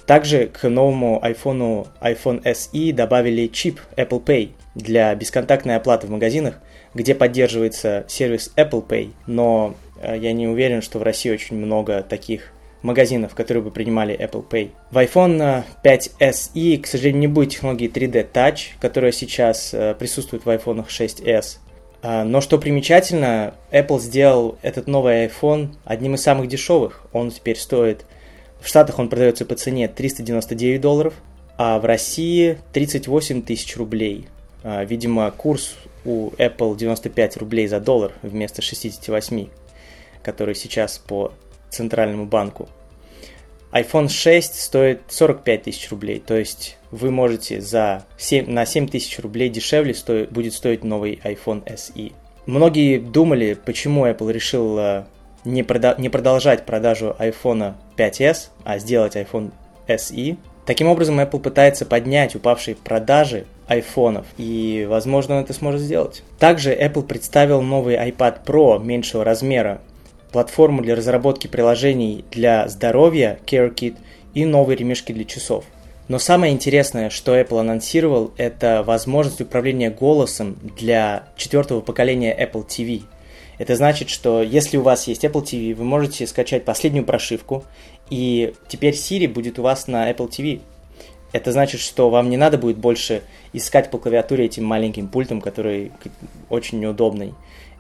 Также 0.04 0.49
к 0.49 0.68
новому 0.68 1.23
iPhone, 1.23 1.87
iPhone 2.00 2.42
SE 2.42 2.92
добавили 2.92 3.47
чип 3.47 3.80
Apple 3.97 4.23
Pay 4.23 4.50
для 4.75 5.14
бесконтактной 5.14 5.76
оплаты 5.76 6.09
в 6.09 6.11
магазинах– 6.11 6.59
где 6.94 7.14
поддерживается 7.14 8.04
сервис 8.09 8.52
Apple 8.56 8.87
Pay, 8.87 9.12
но 9.26 9.75
э, 10.00 10.16
я 10.18 10.32
не 10.32 10.47
уверен, 10.47 10.82
что 10.82 10.99
в 10.99 11.02
России 11.02 11.30
очень 11.30 11.56
много 11.56 12.02
таких 12.02 12.52
магазинов, 12.82 13.35
которые 13.35 13.62
бы 13.62 13.71
принимали 13.71 14.18
Apple 14.18 14.47
Pay. 14.47 14.71
В 14.90 14.99
iPhone 14.99 15.64
5s 15.85 16.50
и, 16.54 16.76
к 16.78 16.87
сожалению, 16.87 17.21
не 17.21 17.26
будет 17.28 17.50
технологии 17.50 17.90
3D 17.90 18.30
Touch, 18.32 18.78
которая 18.80 19.12
сейчас 19.12 19.73
э, 19.73 19.94
присутствует 19.99 20.44
в 20.44 20.49
iPhone 20.49 20.87
6s. 20.87 21.59
А, 22.02 22.25
но 22.25 22.40
что 22.40 22.59
примечательно, 22.59 23.54
Apple 23.71 24.00
сделал 24.00 24.59
этот 24.62 24.88
новый 24.88 25.26
iPhone 25.26 25.75
одним 25.85 26.16
из 26.16 26.23
самых 26.23 26.49
дешевых. 26.49 27.02
Он 27.12 27.30
теперь 27.30 27.56
стоит... 27.56 28.04
В 28.61 28.68
Штатах 28.68 28.99
он 28.99 29.09
продается 29.09 29.44
по 29.44 29.56
цене 29.56 29.88
399 29.88 30.80
долларов, 30.80 31.14
а 31.56 31.78
в 31.78 31.85
России 31.85 32.59
38 32.73 33.42
тысяч 33.42 33.76
рублей. 33.76 34.28
А, 34.62 34.85
видимо, 34.85 35.30
курс 35.30 35.75
у 36.04 36.30
Apple 36.30 36.76
95 36.76 37.37
рублей 37.38 37.66
за 37.66 37.80
доллар 37.80 38.12
вместо 38.23 38.62
68, 38.62 39.49
который 40.23 40.54
сейчас 40.54 40.99
по 40.99 41.32
центральному 41.71 42.26
банку. 42.26 42.68
iPhone 43.73 44.09
6 44.09 44.61
стоит 44.61 45.02
45 45.09 45.62
тысяч 45.62 45.90
рублей, 45.90 46.21
то 46.21 46.37
есть 46.37 46.76
вы 46.92 47.11
можете 47.11 47.61
за 47.61 48.04
7, 48.18 48.49
на 48.49 48.64
7 48.64 48.87
тысяч 48.87 49.18
рублей 49.18 49.49
дешевле 49.49 49.94
стоит, 49.94 50.30
будет 50.30 50.54
стоить 50.54 50.84
новый 50.84 51.20
iPhone 51.25 51.64
SE. 51.64 52.12
Многие 52.46 52.99
думали, 52.99 53.54
почему 53.54 54.06
Apple 54.06 54.30
решил 54.30 55.04
не, 55.44 55.62
прода- 55.62 56.00
не 56.00 56.08
продолжать 56.08 56.64
продажу 56.64 57.16
iPhone 57.18 57.75
5s, 57.96 58.50
а 58.64 58.78
сделать 58.78 59.16
iPhone 59.16 59.52
SE. 59.88 60.37
Таким 60.66 60.87
образом, 60.88 61.18
Apple 61.18 61.40
пытается 61.40 61.84
поднять 61.84 62.37
упавшие 62.37 62.76
продажи 62.76 63.46
айфонов, 63.66 64.26
и, 64.37 64.87
возможно, 64.88 65.37
он 65.37 65.42
это 65.42 65.52
сможет 65.52 65.80
сделать. 65.80 66.22
Также 66.38 66.72
Apple 66.75 67.02
представил 67.02 67.62
новый 67.62 67.96
iPad 67.96 68.44
Pro 68.44 68.82
меньшего 68.82 69.25
размера, 69.25 69.80
платформу 70.30 70.82
для 70.82 70.94
разработки 70.94 71.46
приложений 71.46 72.25
для 72.30 72.68
здоровья 72.68 73.38
CareKit 73.46 73.96
и 74.34 74.44
новые 74.44 74.76
ремешки 74.76 75.12
для 75.12 75.25
часов. 75.25 75.64
Но 76.09 76.18
самое 76.18 76.52
интересное, 76.52 77.11
что 77.11 77.38
Apple 77.38 77.61
анонсировал, 77.61 78.32
это 78.37 78.82
возможность 78.82 79.40
управления 79.40 79.90
голосом 79.90 80.56
для 80.76 81.28
четвертого 81.37 81.80
поколения 81.80 82.37
Apple 82.37 82.66
TV. 82.66 83.02
Это 83.59 83.76
значит, 83.76 84.09
что 84.09 84.42
если 84.42 84.76
у 84.76 84.82
вас 84.82 85.06
есть 85.06 85.25
Apple 85.25 85.44
TV, 85.44 85.75
вы 85.75 85.85
можете 85.85 86.26
скачать 86.26 86.64
последнюю 86.64 87.04
прошивку, 87.04 87.64
и 88.11 88.54
теперь 88.66 88.94
Siri 88.94 89.28
будет 89.28 89.59
у 89.59 89.62
вас 89.62 89.87
на 89.87 90.11
Apple 90.11 90.28
TV. 90.28 90.61
Это 91.32 91.52
значит, 91.52 91.80
что 91.80 92.11
вам 92.11 92.28
не 92.28 92.37
надо 92.37 92.59
будет 92.59 92.76
больше 92.76 93.23
искать 93.52 93.90
по 93.90 93.99
клавиатуре 93.99 94.47
этим 94.47 94.64
маленьким 94.64 95.09
пультом, 95.09 95.40
который 95.40 95.92
очень 96.50 96.80
неудобный. 96.80 97.35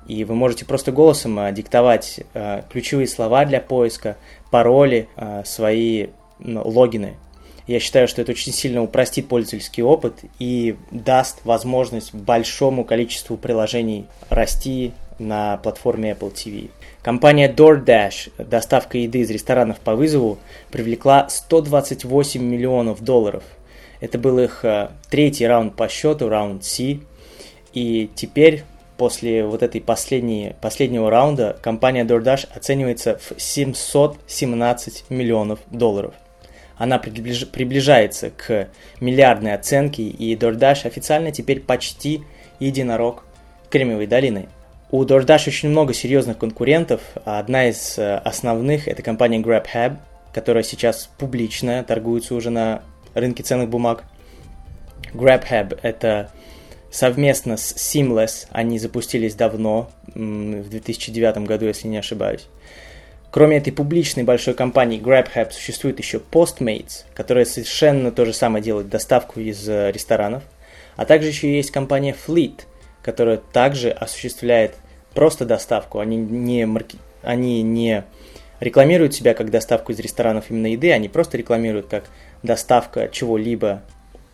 И 0.06 0.24
вы 0.24 0.34
можете 0.34 0.64
просто 0.64 0.90
голосом 0.90 1.38
а, 1.38 1.52
диктовать 1.52 2.20
а, 2.34 2.64
ключевые 2.70 3.06
слова 3.06 3.44
для 3.44 3.60
поиска, 3.60 4.16
пароли, 4.50 5.08
а, 5.16 5.44
свои 5.44 6.08
логины. 6.40 7.16
Я 7.66 7.78
считаю, 7.78 8.08
что 8.08 8.22
это 8.22 8.32
очень 8.32 8.52
сильно 8.52 8.82
упростит 8.82 9.28
пользовательский 9.28 9.82
опыт 9.82 10.14
и 10.38 10.76
даст 10.90 11.44
возможность 11.44 12.12
большому 12.12 12.84
количеству 12.84 13.36
приложений 13.36 14.06
расти 14.30 14.92
на 15.18 15.58
платформе 15.58 16.12
Apple 16.12 16.32
TV. 16.32 16.70
Компания 17.02 17.52
DoorDash, 17.52 18.44
доставка 18.44 18.98
еды 18.98 19.20
из 19.20 19.30
ресторанов 19.30 19.80
по 19.80 19.94
вызову, 19.94 20.38
привлекла 20.70 21.28
128 21.28 22.42
миллионов 22.42 23.02
долларов. 23.02 23.44
Это 24.00 24.18
был 24.18 24.38
их 24.38 24.64
э, 24.64 24.88
третий 25.10 25.46
раунд 25.46 25.76
по 25.76 25.88
счету, 25.88 26.28
раунд 26.28 26.64
C. 26.64 26.98
И 27.72 28.10
теперь, 28.14 28.64
после 28.96 29.44
вот 29.44 29.62
этой 29.62 29.80
последней, 29.80 30.54
последнего 30.60 31.08
раунда, 31.08 31.56
компания 31.62 32.04
DoorDash 32.04 32.48
оценивается 32.54 33.18
в 33.18 33.40
717 33.40 35.04
миллионов 35.08 35.60
долларов. 35.70 36.14
Она 36.82 36.98
приближ... 36.98 37.46
приближается 37.46 38.30
к 38.30 38.68
миллиардной 38.98 39.54
оценке, 39.54 40.02
и 40.02 40.34
DoorDash 40.34 40.84
официально 40.84 41.30
теперь 41.30 41.60
почти 41.60 42.24
единорог 42.58 43.22
Кремниевой 43.70 44.08
долины. 44.08 44.48
У 44.90 45.04
DoorDash 45.04 45.46
очень 45.46 45.68
много 45.68 45.94
серьезных 45.94 46.38
конкурентов. 46.38 47.00
Одна 47.24 47.68
из 47.68 48.00
э, 48.00 48.16
основных– 48.16 48.88
это 48.88 49.00
компания 49.00 49.38
GrabHub, 49.38 49.98
которая 50.34 50.64
сейчас 50.64 51.08
публичная, 51.18 51.84
торгуется 51.84 52.34
уже 52.34 52.50
на 52.50 52.82
рынке 53.14 53.44
ценных 53.44 53.68
бумаг. 53.68 54.02
GrabHub– 55.14 55.78
это 55.82 56.32
совместно 56.90 57.58
с 57.58 57.76
Seamless, 57.76 58.48
они 58.50 58.80
запустились 58.80 59.36
давно, 59.36 59.88
в 60.16 60.68
2009 60.68 61.46
году, 61.46 61.66
если 61.66 61.86
не 61.86 61.98
ошибаюсь. 61.98 62.48
Кроме 63.32 63.56
этой 63.56 63.72
публичной 63.72 64.24
большой 64.24 64.52
компании 64.52 65.00
GrabHub 65.00 65.52
существует 65.52 65.98
еще 65.98 66.18
Postmates, 66.18 67.04
которая 67.14 67.46
совершенно 67.46 68.12
то 68.12 68.26
же 68.26 68.34
самое 68.34 68.62
делает 68.62 68.90
доставку 68.90 69.40
из 69.40 69.66
э, 69.66 69.90
ресторанов. 69.90 70.42
А 70.96 71.06
также 71.06 71.28
еще 71.28 71.50
есть 71.50 71.70
компания 71.70 72.14
Fleet, 72.14 72.60
которая 73.02 73.38
также 73.38 73.90
осуществляет 73.90 74.74
просто 75.14 75.46
доставку. 75.46 75.98
Они 75.98 76.18
не, 76.18 76.66
марки... 76.66 76.98
они 77.22 77.62
не 77.62 78.04
рекламируют 78.60 79.14
себя 79.14 79.32
как 79.32 79.50
доставку 79.50 79.92
из 79.92 79.98
ресторанов 79.98 80.50
именно 80.50 80.66
еды, 80.66 80.92
они 80.92 81.08
просто 81.08 81.38
рекламируют 81.38 81.86
как 81.86 82.04
доставка 82.42 83.08
чего-либо 83.08 83.80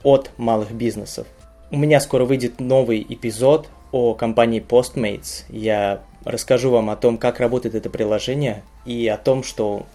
от 0.02 0.33
малых 0.38 0.73
бизнесов. 0.73 1.28
У 1.71 1.76
меня 1.76 2.00
скоро 2.00 2.25
выйдет 2.25 2.59
новый 2.59 3.07
эпизод 3.09 3.69
о 3.93 4.14
компании 4.14 4.61
Postmates. 4.61 5.45
Я 5.49 6.02
расскажу 6.28 6.70
вам 6.70 6.90
о 6.90 6.97
том, 6.97 7.18
как 7.18 7.40
работает 7.40 7.75
это 7.75 7.90
приложение 7.90 8.62
и 8.85 9.08
о 9.08 9.16
том, 9.16 9.42
что 9.42 9.87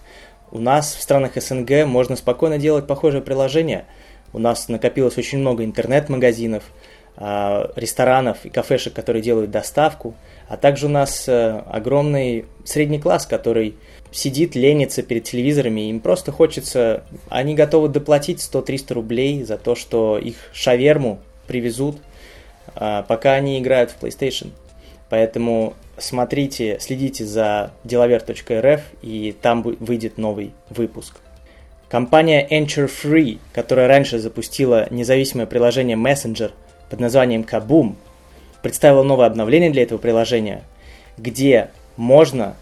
у 0.51 0.59
нас 0.59 0.95
в 0.95 1.01
странах 1.01 1.31
СНГ 1.35 1.85
можно 1.85 2.15
спокойно 2.15 2.57
делать 2.57 2.87
похожее 2.87 3.21
приложение. 3.21 3.85
У 4.33 4.39
нас 4.39 4.67
накопилось 4.67 5.17
очень 5.17 5.39
много 5.39 5.63
интернет-магазинов, 5.63 6.63
а, 7.15 7.71
ресторанов 7.75 8.45
и 8.45 8.49
кафешек, 8.49 8.93
которые 8.93 9.21
делают 9.21 9.51
доставку, 9.51 10.15
а 10.47 10.57
также 10.57 10.87
у 10.87 10.89
нас 10.89 11.27
э, 11.27 11.61
огромный 11.67 12.45
средний 12.65 12.99
класс, 12.99 13.27
который 13.27 13.75
сидит, 14.11 14.55
ленится 14.55 15.03
перед 15.03 15.23
телевизорами, 15.23 15.89
им 15.89 15.99
просто 15.99 16.31
хочется, 16.31 17.03
они 17.29 17.53
готовы 17.53 17.89
доплатить 17.89 18.39
100-300 18.39 18.93
рублей 18.93 19.43
за 19.43 19.57
то, 19.57 19.75
что 19.75 20.17
их 20.17 20.35
шаверму 20.53 21.19
привезут, 21.47 21.97
а, 22.75 23.03
пока 23.03 23.33
они 23.33 23.59
играют 23.59 23.91
в 23.91 24.03
PlayStation. 24.03 24.49
Поэтому 25.13 25.75
смотрите, 25.99 26.79
следите 26.79 27.23
за 27.23 27.71
деловер.рф, 27.83 28.81
и 29.03 29.35
там 29.39 29.61
выйдет 29.61 30.17
новый 30.17 30.53
выпуск. 30.71 31.17
Компания 31.87 32.43
Enter 32.49 32.89
Free, 32.89 33.37
которая 33.53 33.87
раньше 33.87 34.17
запустила 34.17 34.87
независимое 34.89 35.45
приложение 35.45 35.97
Messenger 35.97 36.51
под 36.89 36.99
названием 36.99 37.43
Kaboom, 37.43 37.93
представила 38.63 39.03
новое 39.03 39.27
обновление 39.27 39.69
для 39.69 39.83
этого 39.83 39.99
приложения, 39.99 40.63
где 41.19 41.69
можно 41.95 42.55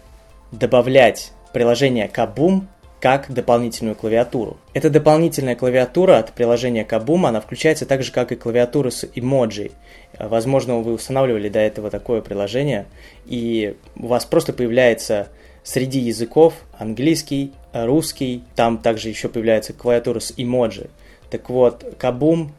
добавлять 0.50 1.32
приложение 1.54 2.10
Kaboom 2.14 2.64
как 3.02 3.34
дополнительную 3.34 3.96
клавиатуру. 3.96 4.58
Эта 4.74 4.88
дополнительная 4.88 5.56
клавиатура 5.56 6.18
от 6.18 6.32
приложения 6.32 6.86
Kaboom, 6.88 7.26
она 7.26 7.40
включается 7.40 7.84
так 7.84 8.04
же, 8.04 8.12
как 8.12 8.30
и 8.30 8.36
клавиатура 8.36 8.90
с 8.90 9.04
эмоджи. 9.16 9.72
Возможно, 10.16 10.78
вы 10.78 10.92
устанавливали 10.92 11.48
до 11.48 11.58
этого 11.58 11.90
такое 11.90 12.20
приложение, 12.20 12.86
и 13.26 13.74
у 13.96 14.06
вас 14.06 14.24
просто 14.24 14.52
появляется 14.52 15.26
среди 15.64 15.98
языков 15.98 16.54
английский, 16.78 17.52
русский, 17.72 18.44
там 18.54 18.78
также 18.78 19.08
еще 19.08 19.28
появляется 19.28 19.72
клавиатура 19.72 20.20
с 20.20 20.32
эмоджи. 20.36 20.88
Так 21.28 21.50
вот, 21.50 21.82
Kaboom 21.98 22.50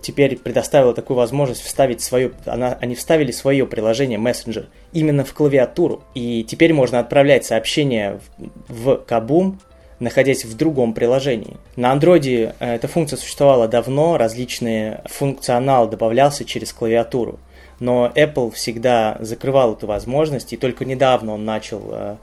теперь 0.00 0.38
предоставила 0.38 0.94
такую 0.94 1.18
возможность 1.18 1.60
вставить 1.60 2.00
свое, 2.00 2.32
она, 2.46 2.78
они 2.80 2.94
вставили 2.94 3.32
свое 3.32 3.66
приложение 3.66 4.18
Messenger 4.18 4.64
именно 4.94 5.26
в 5.26 5.34
клавиатуру. 5.34 6.04
И 6.14 6.42
теперь 6.42 6.72
можно 6.72 7.00
отправлять 7.00 7.44
сообщения 7.44 8.18
в, 8.38 8.72
в 8.72 9.04
Kaboom 9.06 9.58
находясь 10.00 10.44
в 10.44 10.56
другом 10.56 10.92
приложении. 10.92 11.56
На 11.76 11.92
андроиде 11.92 12.54
э, 12.58 12.74
эта 12.74 12.88
функция 12.88 13.16
существовала 13.16 13.68
давно, 13.68 14.16
различный 14.16 14.98
функционал 15.06 15.88
добавлялся 15.88 16.44
через 16.44 16.72
клавиатуру. 16.72 17.38
Но 17.80 18.10
Apple 18.14 18.52
всегда 18.52 19.16
закрывал 19.20 19.74
эту 19.74 19.86
возможность, 19.86 20.52
и 20.52 20.56
только 20.56 20.84
недавно 20.84 21.34
он 21.34 21.44
начал 21.44 21.82
э, 21.90 22.16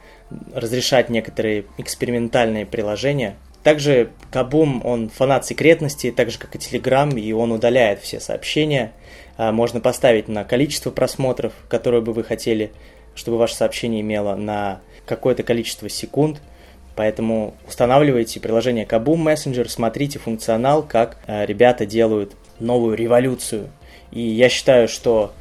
разрешать 0.53 1.09
некоторые 1.09 1.65
экспериментальные 1.77 2.65
приложения. 2.65 3.35
Также 3.63 4.09
Кабум, 4.31 4.81
он 4.83 5.09
фанат 5.09 5.45
секретности, 5.45 6.11
так 6.11 6.31
же 6.31 6.39
как 6.39 6.55
и 6.55 6.57
Telegram, 6.57 7.13
и 7.19 7.31
он 7.31 7.51
удаляет 7.51 8.01
все 8.01 8.19
сообщения. 8.19 8.91
Э, 9.37 9.51
можно 9.51 9.79
поставить 9.79 10.27
на 10.27 10.43
количество 10.43 10.91
просмотров, 10.91 11.53
которое 11.67 12.01
бы 12.01 12.13
вы 12.13 12.23
хотели, 12.23 12.71
чтобы 13.15 13.37
ваше 13.37 13.55
сообщение 13.55 14.01
имело 14.01 14.35
на 14.35 14.81
какое-то 15.05 15.43
количество 15.43 15.87
секунд– 15.89 16.41
Поэтому 16.95 17.55
устанавливайте 17.67 18.39
приложение 18.39 18.85
Kaboom 18.85 19.23
Messenger, 19.23 19.67
смотрите 19.67 20.19
функционал, 20.19 20.83
как 20.83 21.17
э, 21.27 21.45
ребята 21.45 21.85
делают 21.85 22.33
новую 22.59 22.95
революцию. 22.95 23.69
И 24.11 24.21
я 24.21 24.49
считаю, 24.49 24.87
что 24.87 25.33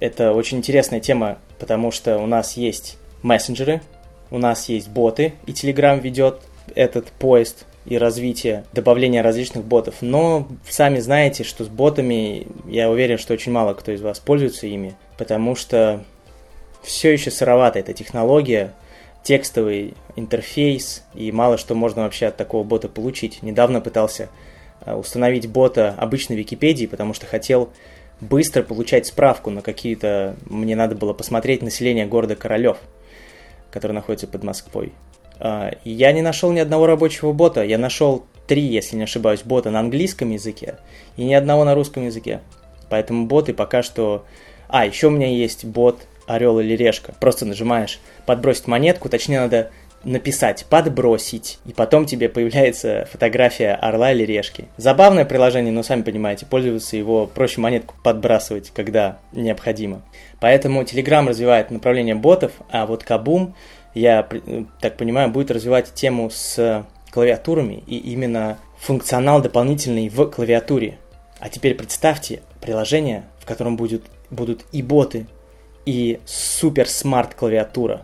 это 0.00 0.32
очень 0.32 0.58
интересная 0.58 1.00
тема, 1.00 1.38
потому 1.58 1.90
что 1.92 2.18
у 2.18 2.26
нас 2.26 2.56
есть 2.56 2.98
мессенджеры, 3.22 3.82
у 4.30 4.38
нас 4.38 4.68
есть 4.68 4.88
боты, 4.88 5.34
и 5.46 5.52
Telegram 5.52 6.00
ведет 6.00 6.40
этот 6.74 7.08
поезд 7.12 7.66
и 7.86 7.96
развитие, 7.98 8.64
добавление 8.72 9.22
различных 9.22 9.64
ботов. 9.64 9.96
Но 10.00 10.48
сами 10.68 10.98
знаете, 10.98 11.44
что 11.44 11.64
с 11.64 11.68
ботами, 11.68 12.46
я 12.66 12.90
уверен, 12.90 13.18
что 13.18 13.32
очень 13.32 13.52
мало 13.52 13.74
кто 13.74 13.92
из 13.92 14.00
вас 14.02 14.18
пользуется 14.18 14.66
ими, 14.66 14.94
потому 15.18 15.56
что 15.56 16.04
все 16.82 17.12
еще 17.12 17.30
сыровата 17.30 17.78
эта 17.78 17.92
технология, 17.92 18.72
текстовый 19.22 19.94
интерфейс, 20.16 21.04
и 21.14 21.30
мало 21.32 21.58
что 21.58 21.74
можно 21.74 22.02
вообще 22.02 22.26
от 22.26 22.36
такого 22.36 22.64
бота 22.64 22.88
получить. 22.88 23.42
Недавно 23.42 23.80
пытался 23.80 24.28
э, 24.84 24.94
установить 24.94 25.48
бота 25.48 25.94
обычной 25.96 26.36
Википедии, 26.36 26.86
потому 26.86 27.14
что 27.14 27.26
хотел 27.26 27.70
быстро 28.20 28.62
получать 28.62 29.06
справку 29.06 29.50
на 29.50 29.62
какие-то... 29.62 30.36
Мне 30.46 30.76
надо 30.76 30.94
было 30.94 31.12
посмотреть 31.12 31.62
население 31.62 32.06
города 32.06 32.36
Королев, 32.36 32.78
который 33.70 33.92
находится 33.92 34.26
под 34.26 34.44
Москвой. 34.44 34.92
А, 35.38 35.72
я 35.84 36.12
не 36.12 36.22
нашел 36.22 36.52
ни 36.52 36.58
одного 36.58 36.86
рабочего 36.86 37.32
бота. 37.32 37.64
Я 37.64 37.78
нашел 37.78 38.24
три, 38.46 38.62
если 38.62 38.96
не 38.96 39.04
ошибаюсь, 39.04 39.42
бота 39.42 39.70
на 39.70 39.80
английском 39.80 40.30
языке 40.30 40.76
и 41.16 41.24
ни 41.24 41.34
одного 41.34 41.64
на 41.64 41.74
русском 41.74 42.04
языке. 42.04 42.40
Поэтому 42.88 43.26
боты 43.26 43.54
пока 43.54 43.82
что... 43.82 44.24
А, 44.68 44.86
еще 44.86 45.08
у 45.08 45.10
меня 45.10 45.28
есть 45.28 45.64
бот 45.64 46.00
орел 46.34 46.60
или 46.60 46.74
решка. 46.76 47.14
Просто 47.20 47.46
нажимаешь 47.46 47.98
подбросить 48.26 48.66
монетку, 48.66 49.08
точнее 49.08 49.40
надо 49.40 49.70
написать 50.02 50.64
«подбросить», 50.64 51.58
и 51.66 51.72
потом 51.72 52.06
тебе 52.06 52.28
появляется 52.28 53.06
фотография 53.12 53.72
орла 53.72 54.12
или 54.12 54.24
решки. 54.24 54.68
Забавное 54.78 55.26
приложение, 55.26 55.72
но 55.72 55.82
сами 55.82 56.02
понимаете, 56.02 56.46
пользоваться 56.46 56.96
его 56.96 57.26
проще 57.26 57.60
монетку 57.60 57.94
подбрасывать, 58.02 58.70
когда 58.70 59.18
необходимо. 59.32 60.02
Поэтому 60.40 60.82
Telegram 60.82 61.28
развивает 61.28 61.70
направление 61.70 62.14
ботов, 62.14 62.52
а 62.70 62.86
вот 62.86 63.04
Kaboom, 63.04 63.52
я 63.94 64.26
так 64.80 64.96
понимаю, 64.96 65.28
будет 65.30 65.50
развивать 65.50 65.92
тему 65.92 66.30
с 66.30 66.86
клавиатурами 67.10 67.82
и 67.86 67.98
именно 67.98 68.56
функционал 68.78 69.42
дополнительный 69.42 70.08
в 70.08 70.24
клавиатуре. 70.26 70.98
А 71.40 71.48
теперь 71.48 71.74
представьте 71.74 72.40
приложение, 72.60 73.24
в 73.38 73.46
котором 73.46 73.76
будет, 73.76 74.04
будут 74.30 74.64
и 74.72 74.82
боты, 74.82 75.26
и 75.90 76.20
супер 76.24 76.88
смарт 76.88 77.34
клавиатура. 77.34 78.02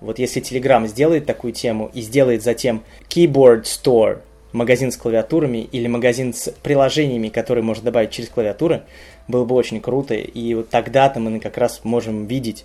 Вот 0.00 0.20
если 0.20 0.40
Telegram 0.40 0.86
сделает 0.86 1.26
такую 1.26 1.52
тему 1.52 1.90
и 1.92 2.00
сделает 2.00 2.44
затем 2.44 2.84
Keyboard 3.08 3.64
Store, 3.64 4.20
магазин 4.52 4.92
с 4.92 4.96
клавиатурами 4.96 5.58
или 5.58 5.88
магазин 5.88 6.32
с 6.32 6.52
приложениями, 6.62 7.28
которые 7.28 7.64
можно 7.64 7.84
добавить 7.86 8.12
через 8.12 8.28
клавиатуры, 8.28 8.82
было 9.26 9.44
бы 9.44 9.56
очень 9.56 9.80
круто. 9.80 10.14
И 10.14 10.54
вот 10.54 10.70
тогда-то 10.70 11.18
мы 11.18 11.40
как 11.40 11.58
раз 11.58 11.80
можем 11.82 12.26
видеть 12.26 12.64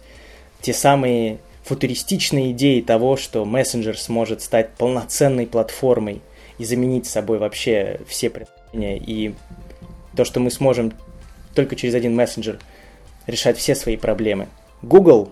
те 0.61 0.73
самые 0.73 1.39
футуристичные 1.63 2.51
идеи 2.51 2.81
того, 2.81 3.17
что 3.17 3.43
мессенджер 3.45 3.97
сможет 3.97 4.43
стать 4.43 4.69
полноценной 4.73 5.47
платформой 5.47 6.21
и 6.59 6.65
заменить 6.65 7.07
собой 7.07 7.39
вообще 7.39 7.99
все 8.07 8.29
приложения. 8.29 8.97
И 8.99 9.33
то, 10.15 10.23
что 10.23 10.39
мы 10.39 10.51
сможем 10.51 10.93
только 11.55 11.75
через 11.75 11.95
один 11.95 12.15
мессенджер 12.15 12.59
решать 13.27 13.57
все 13.57 13.75
свои 13.75 13.97
проблемы. 13.97 14.47
Google, 14.81 15.31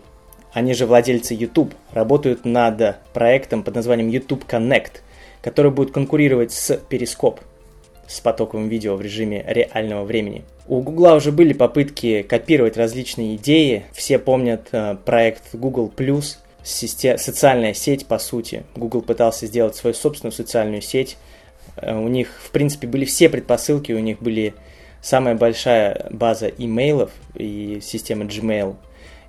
они 0.54 0.74
же 0.74 0.86
владельцы 0.86 1.34
YouTube, 1.34 1.74
работают 1.92 2.46
над 2.46 2.98
проектом 3.14 3.64
под 3.64 3.76
названием 3.76 4.10
YouTube 4.10 4.46
Connect, 4.46 5.02
который 5.42 5.72
будет 5.72 5.92
конкурировать 5.92 6.52
с 6.52 6.80
Periscope, 6.90 7.40
с 8.08 8.20
потоковым 8.20 8.68
видео 8.70 8.96
в 8.96 9.02
режиме 9.02 9.44
реального 9.48 10.04
времени. 10.04 10.44
У 10.68 10.82
Google 10.82 11.16
уже 11.16 11.32
были 11.32 11.54
попытки 11.54 12.22
копировать 12.22 12.78
различные 12.78 13.36
идеи. 13.36 13.86
Все 13.92 14.20
помнят 14.20 14.68
э, 14.72 14.98
проект 15.04 15.54
Google+, 15.54 15.92
социальная 16.64 17.74
сеть 17.74 18.06
по 18.06 18.20
сути. 18.20 18.64
Google 18.76 19.02
пытался 19.02 19.48
сделать 19.48 19.76
свою 19.76 19.96
собственную 19.96 20.32
социальную 20.32 20.82
сеть. 20.82 21.18
Э, 21.78 21.98
у 21.98 22.08
них, 22.08 22.40
в 22.44 22.52
принципе, 22.52 22.88
были 22.88 23.06
все 23.06 23.30
предпосылки, 23.30 23.92
у 23.94 24.00
них 24.00 24.22
были 24.22 24.54
самая 25.02 25.36
большая 25.36 26.08
база 26.12 26.48
имейлов 26.48 27.12
и 27.36 27.80
система 27.82 28.26
Gmail. 28.26 28.76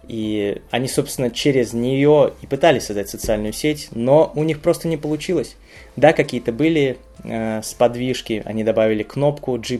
И 0.09 0.61
они, 0.71 0.89
собственно, 0.89 1.31
через 1.31 1.73
нее 1.73 2.33
и 2.43 2.47
пытались 2.47 2.87
создать 2.87 3.09
социальную 3.09 3.53
сеть, 3.53 3.91
но 3.93 4.33
у 4.35 4.43
них 4.43 4.61
просто 4.61 4.89
не 4.89 4.97
получилось. 4.97 5.57
Да, 5.95 6.13
какие-то 6.13 6.53
были 6.53 6.99
э, 7.23 7.61
сподвижки, 7.63 8.43
они 8.45 8.65
добавили 8.65 9.05
кнопку 9.05 9.57
G+, 9.57 9.79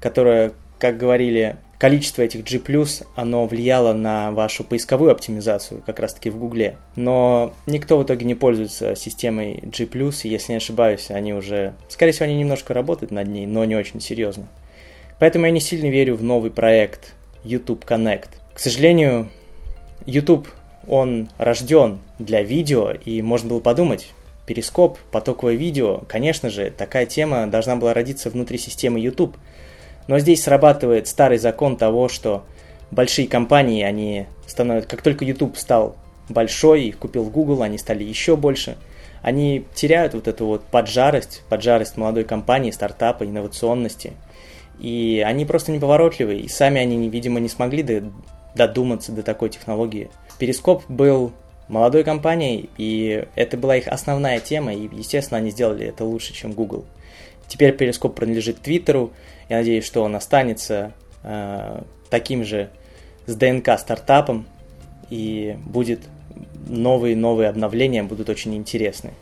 которая, 0.00 0.52
как 0.78 0.96
говорили, 0.96 1.56
количество 1.82 2.22
этих 2.22 2.44
G+, 2.44 2.60
оно 3.16 3.44
влияло 3.46 3.92
на 3.92 4.30
вашу 4.30 4.62
поисковую 4.62 5.10
оптимизацию, 5.10 5.82
как 5.84 5.98
раз-таки 5.98 6.30
в 6.30 6.38
Гугле. 6.38 6.76
Но 6.94 7.52
никто 7.66 7.98
в 7.98 8.04
итоге 8.04 8.24
не 8.24 8.36
пользуется 8.36 8.94
системой 8.94 9.60
G+, 9.64 9.84
и 9.84 10.28
если 10.28 10.52
не 10.52 10.58
ошибаюсь, 10.58 11.10
они 11.10 11.34
уже... 11.34 11.74
Скорее 11.88 12.12
всего, 12.12 12.26
они 12.26 12.36
немножко 12.36 12.72
работают 12.72 13.10
над 13.10 13.26
ней, 13.26 13.46
но 13.46 13.64
не 13.64 13.74
очень 13.74 14.00
серьезно. 14.00 14.46
Поэтому 15.18 15.46
я 15.46 15.52
не 15.52 15.60
сильно 15.60 15.88
верю 15.88 16.16
в 16.16 16.22
новый 16.22 16.50
проект 16.50 17.14
YouTube 17.44 17.84
Connect. 17.84 18.28
К 18.54 18.58
сожалению, 18.58 19.30
YouTube, 20.06 20.48
он 20.86 21.28
рожден 21.38 22.00
для 22.18 22.42
видео, 22.42 22.92
и 22.92 23.22
можно 23.22 23.48
было 23.48 23.60
подумать, 23.60 24.10
перископ, 24.46 24.98
потоковое 25.10 25.54
видео, 25.54 26.02
конечно 26.08 26.50
же, 26.50 26.70
такая 26.70 27.06
тема 27.06 27.46
должна 27.46 27.76
была 27.76 27.94
родиться 27.94 28.30
внутри 28.30 28.58
системы 28.58 28.98
YouTube– 28.98 29.36
но 30.08 30.18
здесь 30.18 30.42
срабатывает 30.42 31.06
старый 31.08 31.38
закон 31.38 31.76
того, 31.76 32.08
что 32.08 32.44
большие 32.90 33.28
компании, 33.28 33.82
они 33.82 34.26
становятся, 34.46 34.88
как 34.88 35.02
только 35.02 35.24
YouTube 35.24 35.56
стал 35.56 35.96
большой, 36.28 36.84
их 36.84 36.98
купил 36.98 37.24
Google, 37.24 37.62
они 37.62 37.78
стали 37.78 38.04
еще 38.04 38.36
больше, 38.36 38.76
они 39.22 39.64
теряют 39.74 40.14
вот 40.14 40.26
эту 40.26 40.46
вот 40.46 40.64
поджарость, 40.64 41.42
поджарость 41.48 41.96
молодой 41.96 42.24
компании, 42.24 42.70
стартапа, 42.70 43.24
инновационности. 43.24 44.12
И 44.80 45.22
они 45.24 45.44
просто 45.44 45.72
неповоротливые, 45.72 46.40
и 46.40 46.48
сами 46.48 46.80
они, 46.80 47.08
видимо, 47.08 47.40
не 47.40 47.48
смогли 47.48 48.02
додуматься 48.54 49.12
до 49.12 49.22
такой 49.22 49.48
технологии. 49.48 50.10
Перископ 50.38 50.82
был 50.88 51.32
молодой 51.68 52.04
компанией, 52.04 52.68
и 52.76 53.24
это 53.34 53.56
была 53.56 53.76
их 53.76 53.86
основная 53.86 54.40
тема, 54.40 54.74
и, 54.74 54.88
естественно, 54.92 55.38
они 55.38 55.50
сделали 55.50 55.86
это 55.86 56.04
лучше, 56.04 56.32
чем 56.32 56.52
Google. 56.52 56.84
Теперь 57.48 57.76
Перископ 57.76 58.14
принадлежит 58.14 58.60
Твиттеру, 58.60 59.12
я 59.48 59.58
надеюсь, 59.58 59.84
что 59.84 60.02
он 60.02 60.16
останется 60.16 60.92
э, 61.22 61.82
таким 62.10 62.44
же 62.44 62.70
с 63.26 63.34
ДНК 63.34 63.78
стартапом 63.78 64.46
и 65.10 65.56
будет 65.66 66.00
новые 66.66 67.16
новые 67.16 67.48
обновления 67.48 68.02
будут 68.02 68.28
очень 68.28 68.54
интересны. 68.54 69.12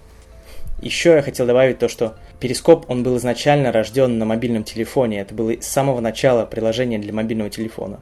Еще 0.80 1.10
я 1.10 1.22
хотел 1.22 1.46
добавить 1.46 1.78
то, 1.78 1.88
что 1.88 2.14
Перископ, 2.38 2.88
он 2.88 3.02
был 3.02 3.16
изначально 3.18 3.70
рожден 3.70 4.18
на 4.18 4.24
мобильном 4.24 4.64
телефоне. 4.64 5.20
Это 5.20 5.34
было 5.34 5.52
с 5.60 5.66
самого 5.66 6.00
начала 6.00 6.46
приложение 6.46 6.98
для 6.98 7.12
мобильного 7.12 7.50
телефона. 7.50 8.00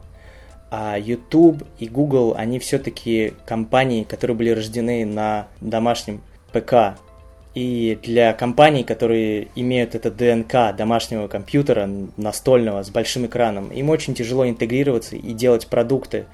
А 0.70 0.96
YouTube 0.98 1.64
и 1.78 1.88
Google, 1.88 2.34
они 2.36 2.58
все-таки 2.58 3.34
компании, 3.46 4.04
которые 4.04 4.36
были 4.36 4.50
рождены 4.50 5.04
на 5.04 5.48
домашнем 5.60 6.20
ПК, 6.52 6.98
и 7.54 7.98
для 8.02 8.34
компаний, 8.34 8.84
которые 8.84 9.48
имеют 9.56 9.96
это 9.96 10.12
ДНК 10.12 10.76
домашнего 10.76 11.26
компьютера, 11.26 11.90
настольного, 12.16 12.84
с 12.84 12.90
большим 12.90 13.26
экраном, 13.26 13.70
им 13.70 13.90
очень 13.90 14.14
тяжело 14.14 14.48
интегрироваться 14.48 15.16
и 15.16 15.32
делать 15.32 15.66
продукты, 15.66 16.26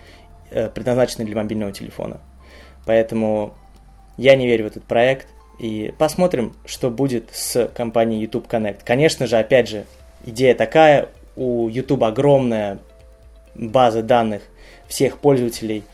э, 0.50 0.68
предназначенные 0.68 1.24
для 1.24 1.36
мобильного 1.36 1.72
телефона. 1.72 2.20
Поэтому 2.84 3.54
я 4.18 4.36
не 4.36 4.46
верю 4.46 4.64
в 4.64 4.66
этот 4.66 4.84
проект. 4.84 5.28
И 5.58 5.92
посмотрим, 5.98 6.54
что 6.64 6.90
будет 6.90 7.30
с 7.32 7.68
компанией 7.74 8.20
YouTube 8.22 8.46
Connect. 8.46 8.80
Конечно 8.84 9.26
же, 9.26 9.36
опять 9.36 9.68
же, 9.68 9.84
идея 10.24 10.54
такая, 10.54 11.08
у 11.36 11.68
YouTube 11.68 12.04
огромная 12.04 12.78
база 13.54 14.02
данных 14.02 14.42
всех 14.88 15.18
пользователей, 15.18 15.84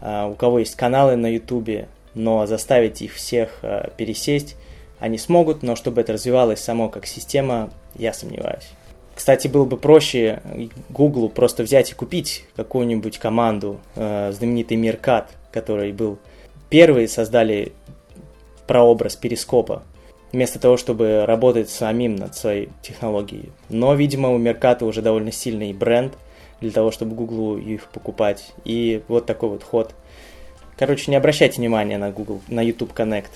э, 0.00 0.26
у 0.30 0.34
кого 0.34 0.60
есть 0.60 0.76
каналы 0.76 1.16
на 1.16 1.26
YouTube, 1.26 1.88
но 2.14 2.46
заставить 2.46 3.02
их 3.02 3.14
всех 3.14 3.58
э, 3.62 3.90
пересесть 3.96 4.56
они 5.00 5.18
смогут, 5.18 5.62
но 5.62 5.76
чтобы 5.76 6.00
это 6.00 6.12
развивалось 6.12 6.60
само 6.60 6.88
как 6.88 7.06
система, 7.06 7.70
я 7.94 8.12
сомневаюсь. 8.12 8.68
Кстати, 9.14 9.48
было 9.48 9.64
бы 9.64 9.76
проще 9.76 10.42
Google 10.90 11.28
просто 11.28 11.62
взять 11.62 11.90
и 11.90 11.94
купить 11.94 12.44
какую-нибудь 12.56 13.18
команду, 13.18 13.80
э, 13.96 14.32
знаменитый 14.32 14.76
Миркат, 14.76 15.30
который 15.50 15.92
был 15.92 16.18
первые 16.68 17.08
создали 17.08 17.72
прообраз 18.68 19.16
перископа, 19.16 19.82
вместо 20.30 20.60
того, 20.60 20.76
чтобы 20.76 21.24
работать 21.26 21.70
самим 21.70 22.14
над 22.14 22.36
своей 22.36 22.68
технологией. 22.82 23.50
Но, 23.68 23.94
видимо, 23.94 24.30
у 24.30 24.38
Мерката 24.38 24.84
уже 24.84 25.02
довольно 25.02 25.32
сильный 25.32 25.72
бренд 25.72 26.14
для 26.60 26.70
того, 26.70 26.92
чтобы 26.92 27.16
Google 27.16 27.56
их 27.56 27.88
покупать. 27.88 28.52
И 28.64 29.02
вот 29.08 29.26
такой 29.26 29.48
вот 29.48 29.64
ход. 29.64 29.94
Короче, 30.76 31.10
не 31.10 31.16
обращайте 31.16 31.56
внимания 31.56 31.98
на 31.98 32.12
Google, 32.12 32.40
на 32.46 32.60
YouTube 32.60 32.92
Connect 32.92 33.30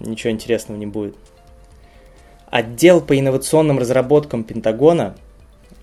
ничего 0.00 0.30
интересного 0.30 0.76
не 0.76 0.86
будет. 0.86 1.16
Отдел 2.50 3.00
по 3.00 3.18
инновационным 3.18 3.78
разработкам 3.78 4.44
Пентагона, 4.44 5.16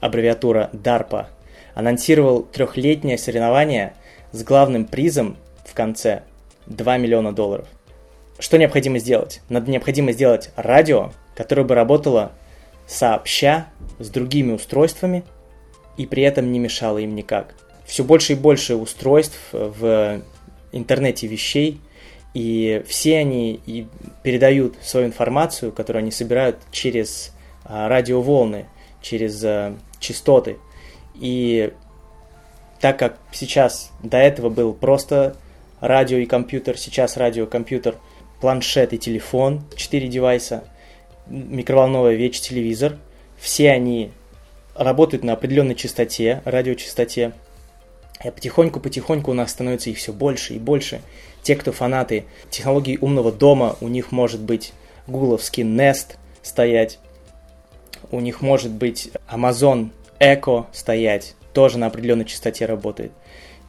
аббревиатура 0.02 0.70
DARPA, 0.74 1.28
анонсировал 1.74 2.44
трехлетнее 2.44 3.18
соревнование 3.18 3.94
с 4.32 4.44
главным 4.44 4.86
призом 4.86 5.38
в 5.66 5.74
конце 5.74 6.24
2 6.68 6.98
миллиона 6.98 7.34
долларов. 7.34 7.68
Что 8.39 8.58
необходимо 8.58 8.99
сделать? 8.99 9.41
Надо 9.49 9.69
необходимо 9.69 10.13
сделать 10.13 10.52
радио, 10.56 11.12
которое 11.36 11.63
бы 11.63 11.75
работало 11.75 12.32
сообща 12.88 13.67
с 13.99 14.10
другими 14.10 14.54
устройствами 14.54 15.23
и 15.97 16.06
при 16.06 16.23
этом 16.23 16.52
не 16.52 16.60
мешало 16.60 16.99
им 16.99 17.15
никак. 17.15 17.54
Все 17.86 18.04
больше 18.04 18.34
и 18.34 18.36
больше 18.36 18.75
устройств 18.75 19.38
в 19.52 20.21
интернете 20.71 21.28
вещей 21.28 21.82
и 22.34 22.84
все 22.88 23.17
они 23.17 23.60
и 23.65 23.88
передают 24.23 24.75
свою 24.82 25.08
информацию, 25.08 25.71
которую 25.71 26.04
они 26.04 26.12
собирают 26.12 26.58
через 26.71 27.34
а, 27.65 27.89
радиоволны, 27.89 28.67
через 29.02 29.43
а, 29.43 29.75
частоты. 29.99 30.58
И 31.15 31.73
так 32.80 32.97
как 32.97 33.17
сейчас 33.32 33.91
до 34.02 34.17
этого 34.17 34.49
был 34.49 34.73
просто 34.73 35.36
радио 35.82 36.17
и 36.17 36.25
компьютер, 36.25 36.78
сейчас 36.78 37.17
радио, 37.17 37.45
компьютер, 37.45 37.95
планшет 38.41 38.93
и 38.93 38.97
телефон, 38.97 39.63
4 39.75 40.08
девайса, 40.08 40.63
микроволновая 41.28 42.15
вещь, 42.15 42.39
телевизор, 42.39 42.97
все 43.38 43.71
они 43.71 44.12
работают 44.75 45.23
на 45.23 45.34
определенной 45.34 45.75
частоте, 45.75 46.41
радиочастоте, 46.45 47.34
и 48.23 48.30
потихоньку-потихоньку 48.30 49.32
у 49.32 49.34
нас 49.34 49.52
становится 49.52 49.89
их 49.89 49.97
все 49.97 50.12
больше 50.12 50.56
и 50.56 50.60
больше. 50.60 51.02
Те, 51.41 51.56
кто 51.56 51.71
фанаты 51.71 52.25
технологий 52.49 52.97
умного 52.99 53.32
дома, 53.32 53.78
у 53.80 53.88
них 53.88 54.12
может 54.12 54.41
быть 54.41 54.73
гугловский 55.08 55.63
Nest 55.63 56.17
стоять, 56.41 56.99
у 58.12 58.19
них 58.19 58.41
может 58.41 58.71
быть 58.71 59.10
Amazon 59.32 59.91
Echo 60.19 60.65
стоять, 60.73 61.36
тоже 61.54 61.78
на 61.78 61.88
определенной 61.88 62.25
частоте 62.25 62.65
работает. 62.65 63.12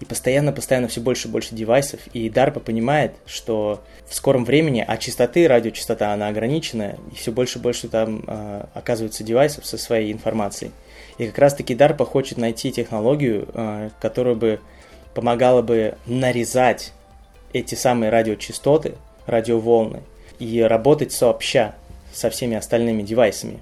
И 0.01 0.07
постоянно-постоянно 0.07 0.89
все 0.89 1.01
больше 1.03 1.29
и 1.29 1.31
больше 1.31 1.55
девайсов, 1.55 2.01
и 2.15 2.29
DARPA 2.31 2.61
понимает, 2.61 3.13
что 3.27 3.83
в 4.09 4.15
скором 4.15 4.47
времени, 4.47 4.83
а 4.87 4.97
частоты, 4.97 5.47
радиочастота, 5.47 6.15
она 6.15 6.29
ограничена, 6.29 6.97
и 7.13 7.17
все 7.17 7.33
больше 7.33 7.59
и 7.59 7.63
больше 7.63 7.87
там 7.89 8.25
э, 8.27 8.65
оказывается 8.73 9.25
девайсов 9.25 9.67
со 9.67 9.77
своей 9.77 10.11
информацией. 10.11 10.71
И 11.19 11.27
как 11.27 11.39
раз-таки 11.39 11.75
DARPA 11.75 12.07
хочет 12.07 12.39
найти 12.39 12.73
технологию, 12.73 13.47
э, 13.53 13.91
которая 14.01 14.35
бы 14.35 14.61
помогала 15.15 15.61
бы 15.61 15.97
нарезать 16.07 16.93
эти 17.53 17.75
самые 17.75 18.11
радиочастоты, 18.11 18.95
радиоволны, 19.27 20.01
и 20.39 20.63
работать 20.63 21.13
сообща 21.13 21.75
со 22.13 22.31
всеми 22.31 22.57
остальными 22.57 23.03
девайсами. 23.03 23.61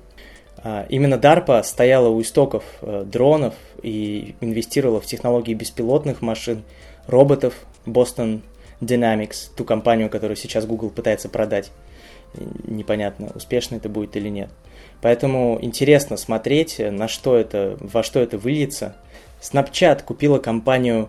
А, 0.71 0.85
именно 0.91 1.15
DARPA 1.15 1.63
стояла 1.63 2.11
у 2.11 2.21
истоков 2.21 2.63
э, 2.83 3.03
дронов 3.07 3.55
и 3.83 4.35
инвестировала 4.43 5.01
в 5.01 5.07
технологии 5.07 5.55
беспилотных 5.55 6.21
машин, 6.21 6.63
роботов, 7.07 7.55
Boston 7.87 8.43
Dynamics, 8.83 9.49
ту 9.57 9.65
компанию, 9.65 10.11
которую 10.11 10.37
сейчас 10.37 10.67
Google 10.67 10.91
пытается 10.91 11.31
продать. 11.31 11.71
Непонятно, 12.67 13.31
успешно 13.35 13.77
это 13.77 13.89
будет 13.89 14.15
или 14.17 14.29
нет. 14.29 14.51
Поэтому 15.01 15.57
интересно 15.63 16.19
смотреть, 16.19 16.79
на 16.79 17.09
что 17.09 17.39
это, 17.39 17.79
во 17.81 18.03
что 18.03 18.21
это 18.21 18.37
выльется. 18.37 18.95
Snapchat 19.41 20.05
купила 20.05 20.39
компанию 20.39 21.09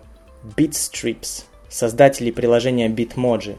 Bitstrips, 0.56 1.44
создателей 1.68 2.32
приложения 2.32 2.88
Bitmoji, 2.88 3.58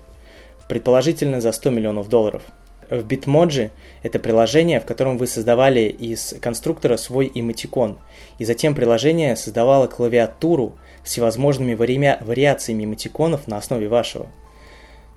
предположительно 0.68 1.42
за 1.42 1.52
100 1.52 1.70
миллионов 1.70 2.10
долларов. 2.10 2.42
В 2.92 3.08
Bitmoji 3.08 3.72
это 4.04 4.20
приложение, 4.20 4.80
в 4.80 4.86
котором 4.86 5.18
вы 5.18 5.26
создавали 5.26 5.82
из 5.82 6.36
конструктора 6.40 6.98
свой 6.98 7.32
эмотикон, 7.34 7.98
и 8.38 8.46
затем 8.46 8.76
приложение 8.76 9.36
создавало 9.36 9.88
клавиатуру 9.88 10.76
с 11.04 11.10
всевозможными 11.10 11.74
вари... 11.74 11.98
вариациями 12.22 12.84
эмотиконов 12.84 13.48
на 13.48 13.58
основе 13.58 13.88
вашего. 13.88 14.28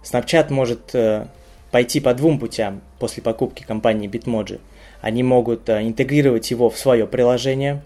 Snapchat 0.02 0.50
может 0.50 0.94
э, 0.94 1.26
пойти 1.70 2.00
по 2.00 2.14
двум 2.14 2.38
путям 2.38 2.80
после 2.98 3.22
покупки 3.22 3.62
компании 3.64 4.08
Bitmoji– 4.08 4.60
они 5.04 5.22
могут 5.22 5.68
э, 5.68 5.82
интегрировать 5.82 6.50
его 6.50 6.70
в 6.70 6.78
свое 6.78 7.06
приложение, 7.06 7.82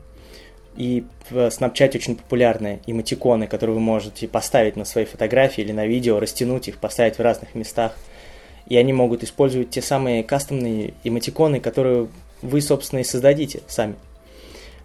И 0.76 1.04
в 1.28 1.48
Snapchat 1.48 1.96
очень 1.96 2.14
популярны 2.14 2.78
эмотиконы, 2.86 3.48
которые 3.48 3.74
вы 3.74 3.80
можете 3.80 4.28
поставить 4.28 4.76
на 4.76 4.84
свои 4.84 5.04
фотографии 5.04 5.62
или 5.62 5.72
на 5.72 5.84
видео, 5.84 6.20
растянуть 6.20 6.68
их, 6.68 6.78
поставить 6.78 7.18
в 7.18 7.20
разных 7.20 7.56
местах. 7.56 7.96
И 8.68 8.76
они 8.76 8.92
могут 8.92 9.24
использовать 9.24 9.70
те 9.70 9.82
самые 9.82 10.22
кастомные 10.22 10.94
эмотиконы, 11.02 11.58
которые 11.58 12.08
вы, 12.42 12.60
собственно, 12.60 13.00
и 13.00 13.04
создадите 13.04 13.62
сами. 13.66 13.96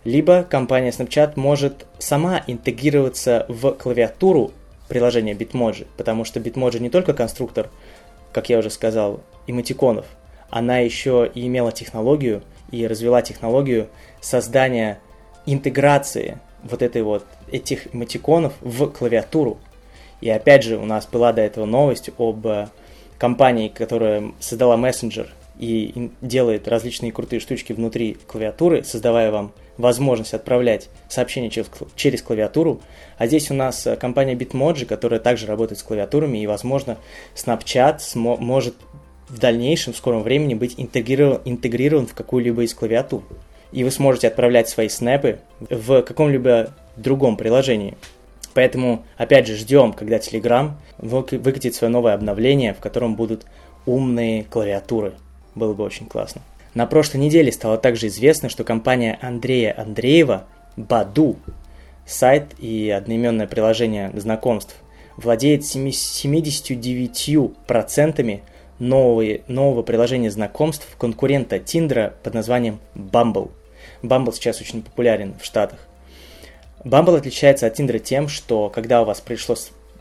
Либо 0.06 0.44
компания 0.44 0.90
Snapchat 0.90 1.34
может 1.36 1.86
сама 2.00 2.44
интегрироваться 2.48 3.46
в 3.48 3.72
клавиатуру 3.72 4.52
приложения 4.88 5.34
Bitmoji, 5.34 5.88
потому 5.98 6.26
что 6.26 6.40
Bitmoji 6.40 6.80
не 6.80 6.90
только 6.90 7.14
конструктор, 7.14 7.70
как 8.32 8.50
я 8.50 8.60
уже 8.60 8.70
сказал, 8.70 9.22
эмотиконов, 9.48 10.06
она 10.50 10.80
еще 10.80 11.30
и 11.34 11.48
имела 11.48 11.72
технологию 11.72 12.44
и 12.72 12.86
развела 12.86 13.22
технологию 13.22 13.90
создания 14.22 15.00
интеграции 15.46 16.40
вот 16.64 16.82
этой 16.82 17.02
вот 17.02 17.26
этих 17.52 17.94
эмотиконов 17.94 18.54
в 18.62 18.88
клавиатуру. 18.88 19.58
И 20.22 20.30
опять 20.30 20.64
же, 20.64 20.78
у 20.78 20.86
нас 20.86 21.06
была 21.06 21.34
до 21.34 21.42
этого 21.42 21.66
новость 21.66 22.10
об 22.18 22.46
э, 22.48 22.70
компании, 23.24 23.70
которая 23.70 24.34
создала 24.42 24.76
мессенджер 24.76 25.30
и 25.58 26.12
делает 26.20 26.68
различные 26.68 27.14
крутые 27.14 27.40
штучки 27.40 27.72
внутри 27.72 28.18
клавиатуры, 28.28 28.84
создавая 28.84 29.32
вам 29.32 29.54
возможность 29.78 30.34
отправлять 30.34 30.90
сообщения 31.08 31.50
через, 31.50 32.22
клавиатуру. 32.22 32.82
А 33.18 33.26
здесь 33.26 33.50
у 33.50 33.54
нас 33.54 33.88
э, 33.88 33.96
компания 33.96 34.36
Bitmoji, 34.36 34.84
которая 34.86 35.22
также 35.22 35.46
работает 35.46 35.80
с 35.80 35.84
клавиатурами, 35.84 36.40
и, 36.40 36.48
возможно, 36.48 36.98
Snapchat 37.34 38.00
смо- 38.00 38.40
может 38.40 38.76
в 39.30 39.40
дальнейшем, 39.40 39.94
в 39.94 39.98
скором 39.98 40.22
времени 40.22 40.54
быть 40.54 40.74
интегрирован, 40.76 41.40
интегрирован 41.46 42.08
в 42.08 42.14
какую-либо 42.14 42.64
из 42.64 42.74
клавиатур. 42.74 43.24
И 43.72 43.86
вы 43.86 43.92
сможете 43.92 44.28
отправлять 44.28 44.68
свои 44.68 44.90
снэпы 44.90 45.40
в 45.62 46.02
каком-либо 46.02 46.74
другом 46.98 47.38
приложении. 47.38 47.96
Поэтому, 48.54 49.06
опять 49.18 49.48
же, 49.48 49.56
ждем, 49.56 49.94
когда 49.94 50.18
Telegram 50.18 50.74
выкатит 50.98 51.76
свое 51.76 51.92
новое 51.92 52.14
обновление, 52.14 52.74
в 52.74 52.80
котором 52.80 53.16
будут 53.16 53.46
умные 53.86 54.44
клавиатуры. 54.44 55.14
Было 55.56 55.74
бы 55.74 55.84
очень 55.84 56.08
классно. 56.08 56.42
На 56.74 56.88
прошлой 56.88 57.18
неделе 57.18 57.52
стало 57.52 57.78
также 57.78 58.08
известно, 58.08 58.50
что 58.50 58.64
компания 58.64 59.20
Андрея 59.22 59.76
Андреева 59.78 60.48
Баду, 60.76 61.38
сайт 62.06 62.56
и 62.58 62.90
одноименное 62.90 63.46
приложение 63.46 64.12
знакомств, 64.16 64.76
владеет 65.18 65.62
79% 65.62 68.42
нового, 68.80 69.24
нового 69.48 69.84
приложения 69.84 70.32
знакомств 70.32 70.88
конкурента 70.98 71.60
Тиндера 71.60 72.16
под 72.24 72.34
названием 72.34 72.80
Bumble. 72.96 73.52
Bumble 74.02 74.34
сейчас 74.34 74.60
очень 74.60 74.82
популярен 74.82 75.36
в 75.40 75.46
Штатах. 75.46 75.88
Bumble 76.84 77.18
отличается 77.18 77.68
от 77.68 77.76
Тиндера 77.76 78.00
тем, 78.00 78.28
что 78.28 78.70
когда 78.70 79.02
у 79.02 79.06
вас 79.06 79.22
пришло, 79.22 79.56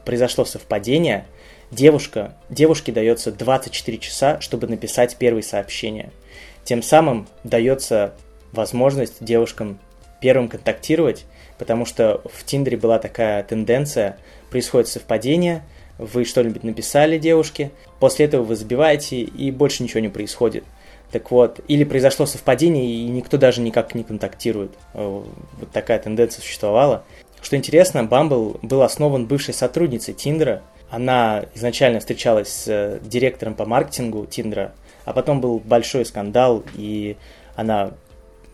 произошло 0.04 0.44
совпадение, 0.44 1.26
девушка, 1.70 2.34
девушке 2.50 2.92
дается 2.92 3.30
24 3.32 3.98
часа, 3.98 4.40
чтобы 4.40 4.66
написать 4.66 5.16
первые 5.16 5.42
сообщения– 5.42 6.10
тем 6.64 6.82
самым 6.82 7.26
дается 7.44 8.14
возможность 8.52 9.16
девушкам 9.20 9.78
первым 10.20 10.48
контактировать, 10.48 11.24
потому 11.58 11.84
что 11.84 12.22
в 12.32 12.44
Тиндере 12.44 12.76
была 12.76 12.98
такая 12.98 13.42
тенденция, 13.42 14.18
происходит 14.50 14.88
совпадение, 14.88 15.62
вы 15.98 16.24
что-нибудь 16.24 16.62
написали 16.62 17.18
девушке, 17.18 17.70
после 17.98 18.26
этого 18.26 18.44
вы 18.44 18.56
забиваете 18.56 19.20
и 19.20 19.50
больше 19.50 19.82
ничего 19.82 20.00
не 20.00 20.08
происходит. 20.08 20.64
Так 21.12 21.30
вот, 21.30 21.60
или 21.68 21.84
произошло 21.84 22.26
совпадение, 22.26 22.86
и 22.86 23.04
никто 23.04 23.36
даже 23.36 23.60
никак 23.60 23.94
не 23.94 24.02
контактирует. 24.02 24.72
Э, 24.94 25.22
вот 25.60 25.70
такая 25.70 25.98
тенденция 25.98 26.42
существовала. 26.42 27.04
Что 27.40 27.56
интересно, 27.56 28.00
Bumble 28.00 28.58
был 28.62 28.82
основан 28.82 29.26
бывшей 29.26 29.54
сотрудницей 29.54 30.14
Тиндера. 30.14 30.62
Она 30.90 31.44
изначально 31.54 32.00
встречалась 32.00 32.48
с 32.48 32.64
э, 32.68 32.98
директором 33.02 33.54
по 33.54 33.66
маркетингу 33.66 34.26
Тиндера 34.26 34.72
а 35.04 35.12
потом 35.12 35.40
был 35.40 35.58
большой 35.58 36.04
скандал, 36.04 36.62
и 36.74 37.16
она 37.56 37.92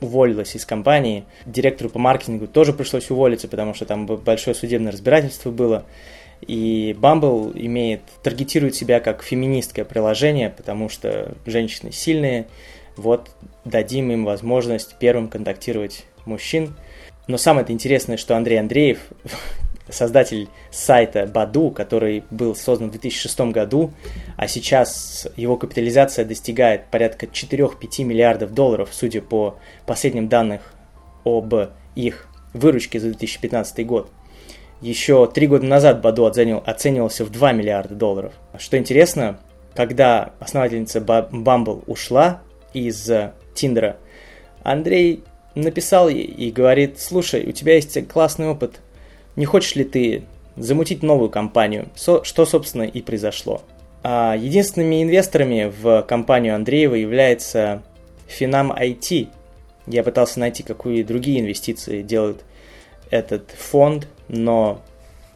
уволилась 0.01 0.55
из 0.55 0.65
компании. 0.65 1.25
Директору 1.45 1.91
по 1.91 1.99
маркетингу 1.99 2.47
тоже 2.47 2.73
пришлось 2.73 3.11
уволиться, 3.11 3.49
потому 3.49 3.75
что 3.75 3.85
там 3.85 4.07
большое 4.07 4.55
судебное 4.55 4.93
разбирательство 4.93 5.51
было. 5.51 5.85
И 6.47 6.97
Bumble 6.99 7.53
имеет, 7.55 8.03
таргетирует 8.23 8.75
себя 8.75 9.01
как 9.01 9.23
феминистское 9.23 9.85
приложение, 9.85 10.51
потому 10.51 10.89
что 10.89 11.35
женщины 11.47 11.93
сильные. 11.93 12.47
Вот 12.97 13.31
дадим 13.65 14.11
им 14.11 14.25
возможность 14.25 14.97
первым 14.99 15.29
контактировать 15.29 16.05
мужчин. 16.25 16.75
Но 17.27 17.37
самое 17.37 17.71
интересное, 17.71 18.17
что 18.17 18.37
Андрей 18.37 18.59
Андреев, 18.59 18.99
создатель 19.89 20.49
сайта 20.71 21.27
Баду, 21.27 21.71
который 21.71 22.25
был 22.31 22.55
создан 22.55 22.89
в 22.89 22.93
2006 22.93 23.41
году, 23.53 23.93
а 24.37 24.49
сейчас 24.49 25.29
его 25.37 25.57
капитализация 25.57 26.25
достигает 26.25 26.87
порядка 26.87 27.27
4-5 27.27 28.05
миллиардов 28.05 28.55
долларов, 28.55 28.91
судя 28.93 29.23
по 29.23 29.59
последним 29.87 30.29
данным 30.29 30.61
об 31.25 31.55
их 31.95 32.29
выручке 32.55 33.01
за 33.01 33.09
2015 33.09 33.87
год. 33.87 34.11
Еще 34.81 35.27
три 35.27 35.47
года 35.47 35.67
назад 35.67 36.01
Баду 36.01 36.27
оценил, 36.27 36.63
оценивался 36.65 37.25
в 37.25 37.31
2 37.31 37.53
миллиарда 37.53 37.95
долларов. 37.95 38.33
Что 38.59 38.79
интересно, 38.79 39.39
когда 39.75 40.33
основательница 40.39 41.01
Bumble 41.01 41.83
ушла 41.87 42.43
из 42.73 43.11
Тиндера, 43.55 43.97
Андрей 44.63 45.25
написал 45.55 46.09
ей 46.09 46.25
и 46.25 46.51
говорит, 46.51 47.01
слушай, 47.01 47.45
у 47.47 47.53
тебя 47.53 47.75
есть 47.75 48.07
классный 48.09 48.49
опыт 48.49 48.81
не 49.39 49.45
хочешь 49.45 49.77
ли 49.77 49.85
ты 49.85 50.25
замутить 50.57 51.05
новую 51.05 51.31
компанию, 51.31 51.89
что, 51.95 52.45
собственно, 52.45 52.83
и 52.83 53.01
произошло. 53.01 53.63
А 54.03 54.35
единственными 54.37 55.01
инвесторами 55.01 55.73
в 55.81 56.03
компанию 56.03 56.57
Андреева 56.57 56.97
является 56.97 57.83
Finam 58.29 58.77
IT. 58.77 59.29
Я 59.87 60.03
пытался 60.03 60.41
найти, 60.41 60.65
какие 60.65 61.05
другие 61.05 61.41
инвестиции 61.41 62.03
делает 62.03 62.45
этот 63.11 63.51
фонд, 63.51 64.09
но 64.29 64.83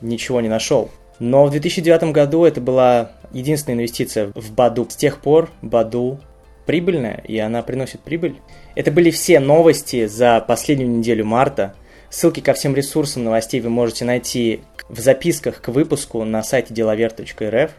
ничего 0.00 0.40
не 0.40 0.48
нашел. 0.48 0.90
Но 1.18 1.46
в 1.46 1.50
2009 1.50 2.12
году 2.12 2.44
это 2.44 2.60
была 2.60 3.12
единственная 3.32 3.76
инвестиция 3.76 4.32
в 4.34 4.52
Баду. 4.52 4.86
С 4.90 4.96
тех 4.96 5.20
пор 5.20 5.50
Баду 5.62 6.18
прибыльная, 6.66 7.22
и 7.26 7.38
она 7.38 7.62
приносит 7.62 8.00
прибыль. 8.00 8.36
Это 8.74 8.90
были 8.90 9.10
все 9.10 9.40
новости 9.40 10.06
за 10.06 10.40
последнюю 10.40 10.90
неделю 10.90 11.24
марта. 11.24 11.74
Ссылки 12.10 12.40
ко 12.40 12.52
всем 12.52 12.74
ресурсам 12.74 13.24
новостей 13.24 13.60
вы 13.60 13.70
можете 13.70 14.04
найти 14.04 14.62
в 14.88 15.00
записках 15.00 15.60
к 15.62 15.68
выпуску 15.68 16.24
на 16.24 16.42
сайте 16.42 16.74
деловер.рф. 16.74 17.70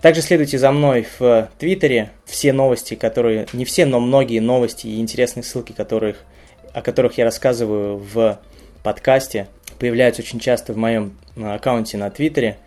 Также 0.00 0.20
следуйте 0.20 0.58
за 0.58 0.72
мной 0.72 1.06
в 1.18 1.50
Твиттере. 1.58 2.10
Все 2.24 2.52
новости, 2.52 2.94
которые... 2.94 3.46
Не 3.52 3.64
все, 3.64 3.86
но 3.86 4.00
многие 4.00 4.40
новости 4.40 4.86
и 4.86 5.00
интересные 5.00 5.44
ссылки, 5.44 5.72
которых, 5.72 6.16
о 6.72 6.82
которых 6.82 7.18
я 7.18 7.24
рассказываю 7.24 7.98
в 7.98 8.40
подкасте, 8.82 9.48
появляются 9.78 10.22
очень 10.22 10.40
часто 10.40 10.72
в 10.72 10.76
моем 10.76 11.18
э, 11.36 11.54
аккаунте 11.54 11.96
на 11.96 12.10
Твиттере. 12.10 12.58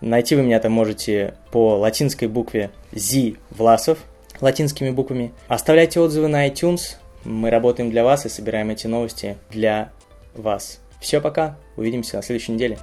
Найти 0.00 0.36
вы 0.36 0.42
меня 0.42 0.60
там 0.60 0.72
можете 0.72 1.34
по 1.50 1.76
латинской 1.76 2.28
букве 2.28 2.70
Z 2.92 3.34
Власов, 3.50 3.98
латинскими 4.40 4.90
буквами. 4.90 5.32
Оставляйте 5.48 6.00
отзывы 6.00 6.28
на 6.28 6.48
iTunes. 6.48 6.96
Мы 7.24 7.50
работаем 7.50 7.90
для 7.90 8.04
вас 8.04 8.26
и 8.26 8.28
собираем 8.28 8.70
эти 8.70 8.86
новости 8.86 9.36
для 9.50 9.90
вас. 10.34 10.80
Все, 11.00 11.20
пока. 11.20 11.56
Увидимся 11.76 12.16
на 12.16 12.22
следующей 12.22 12.52
неделе. 12.52 12.78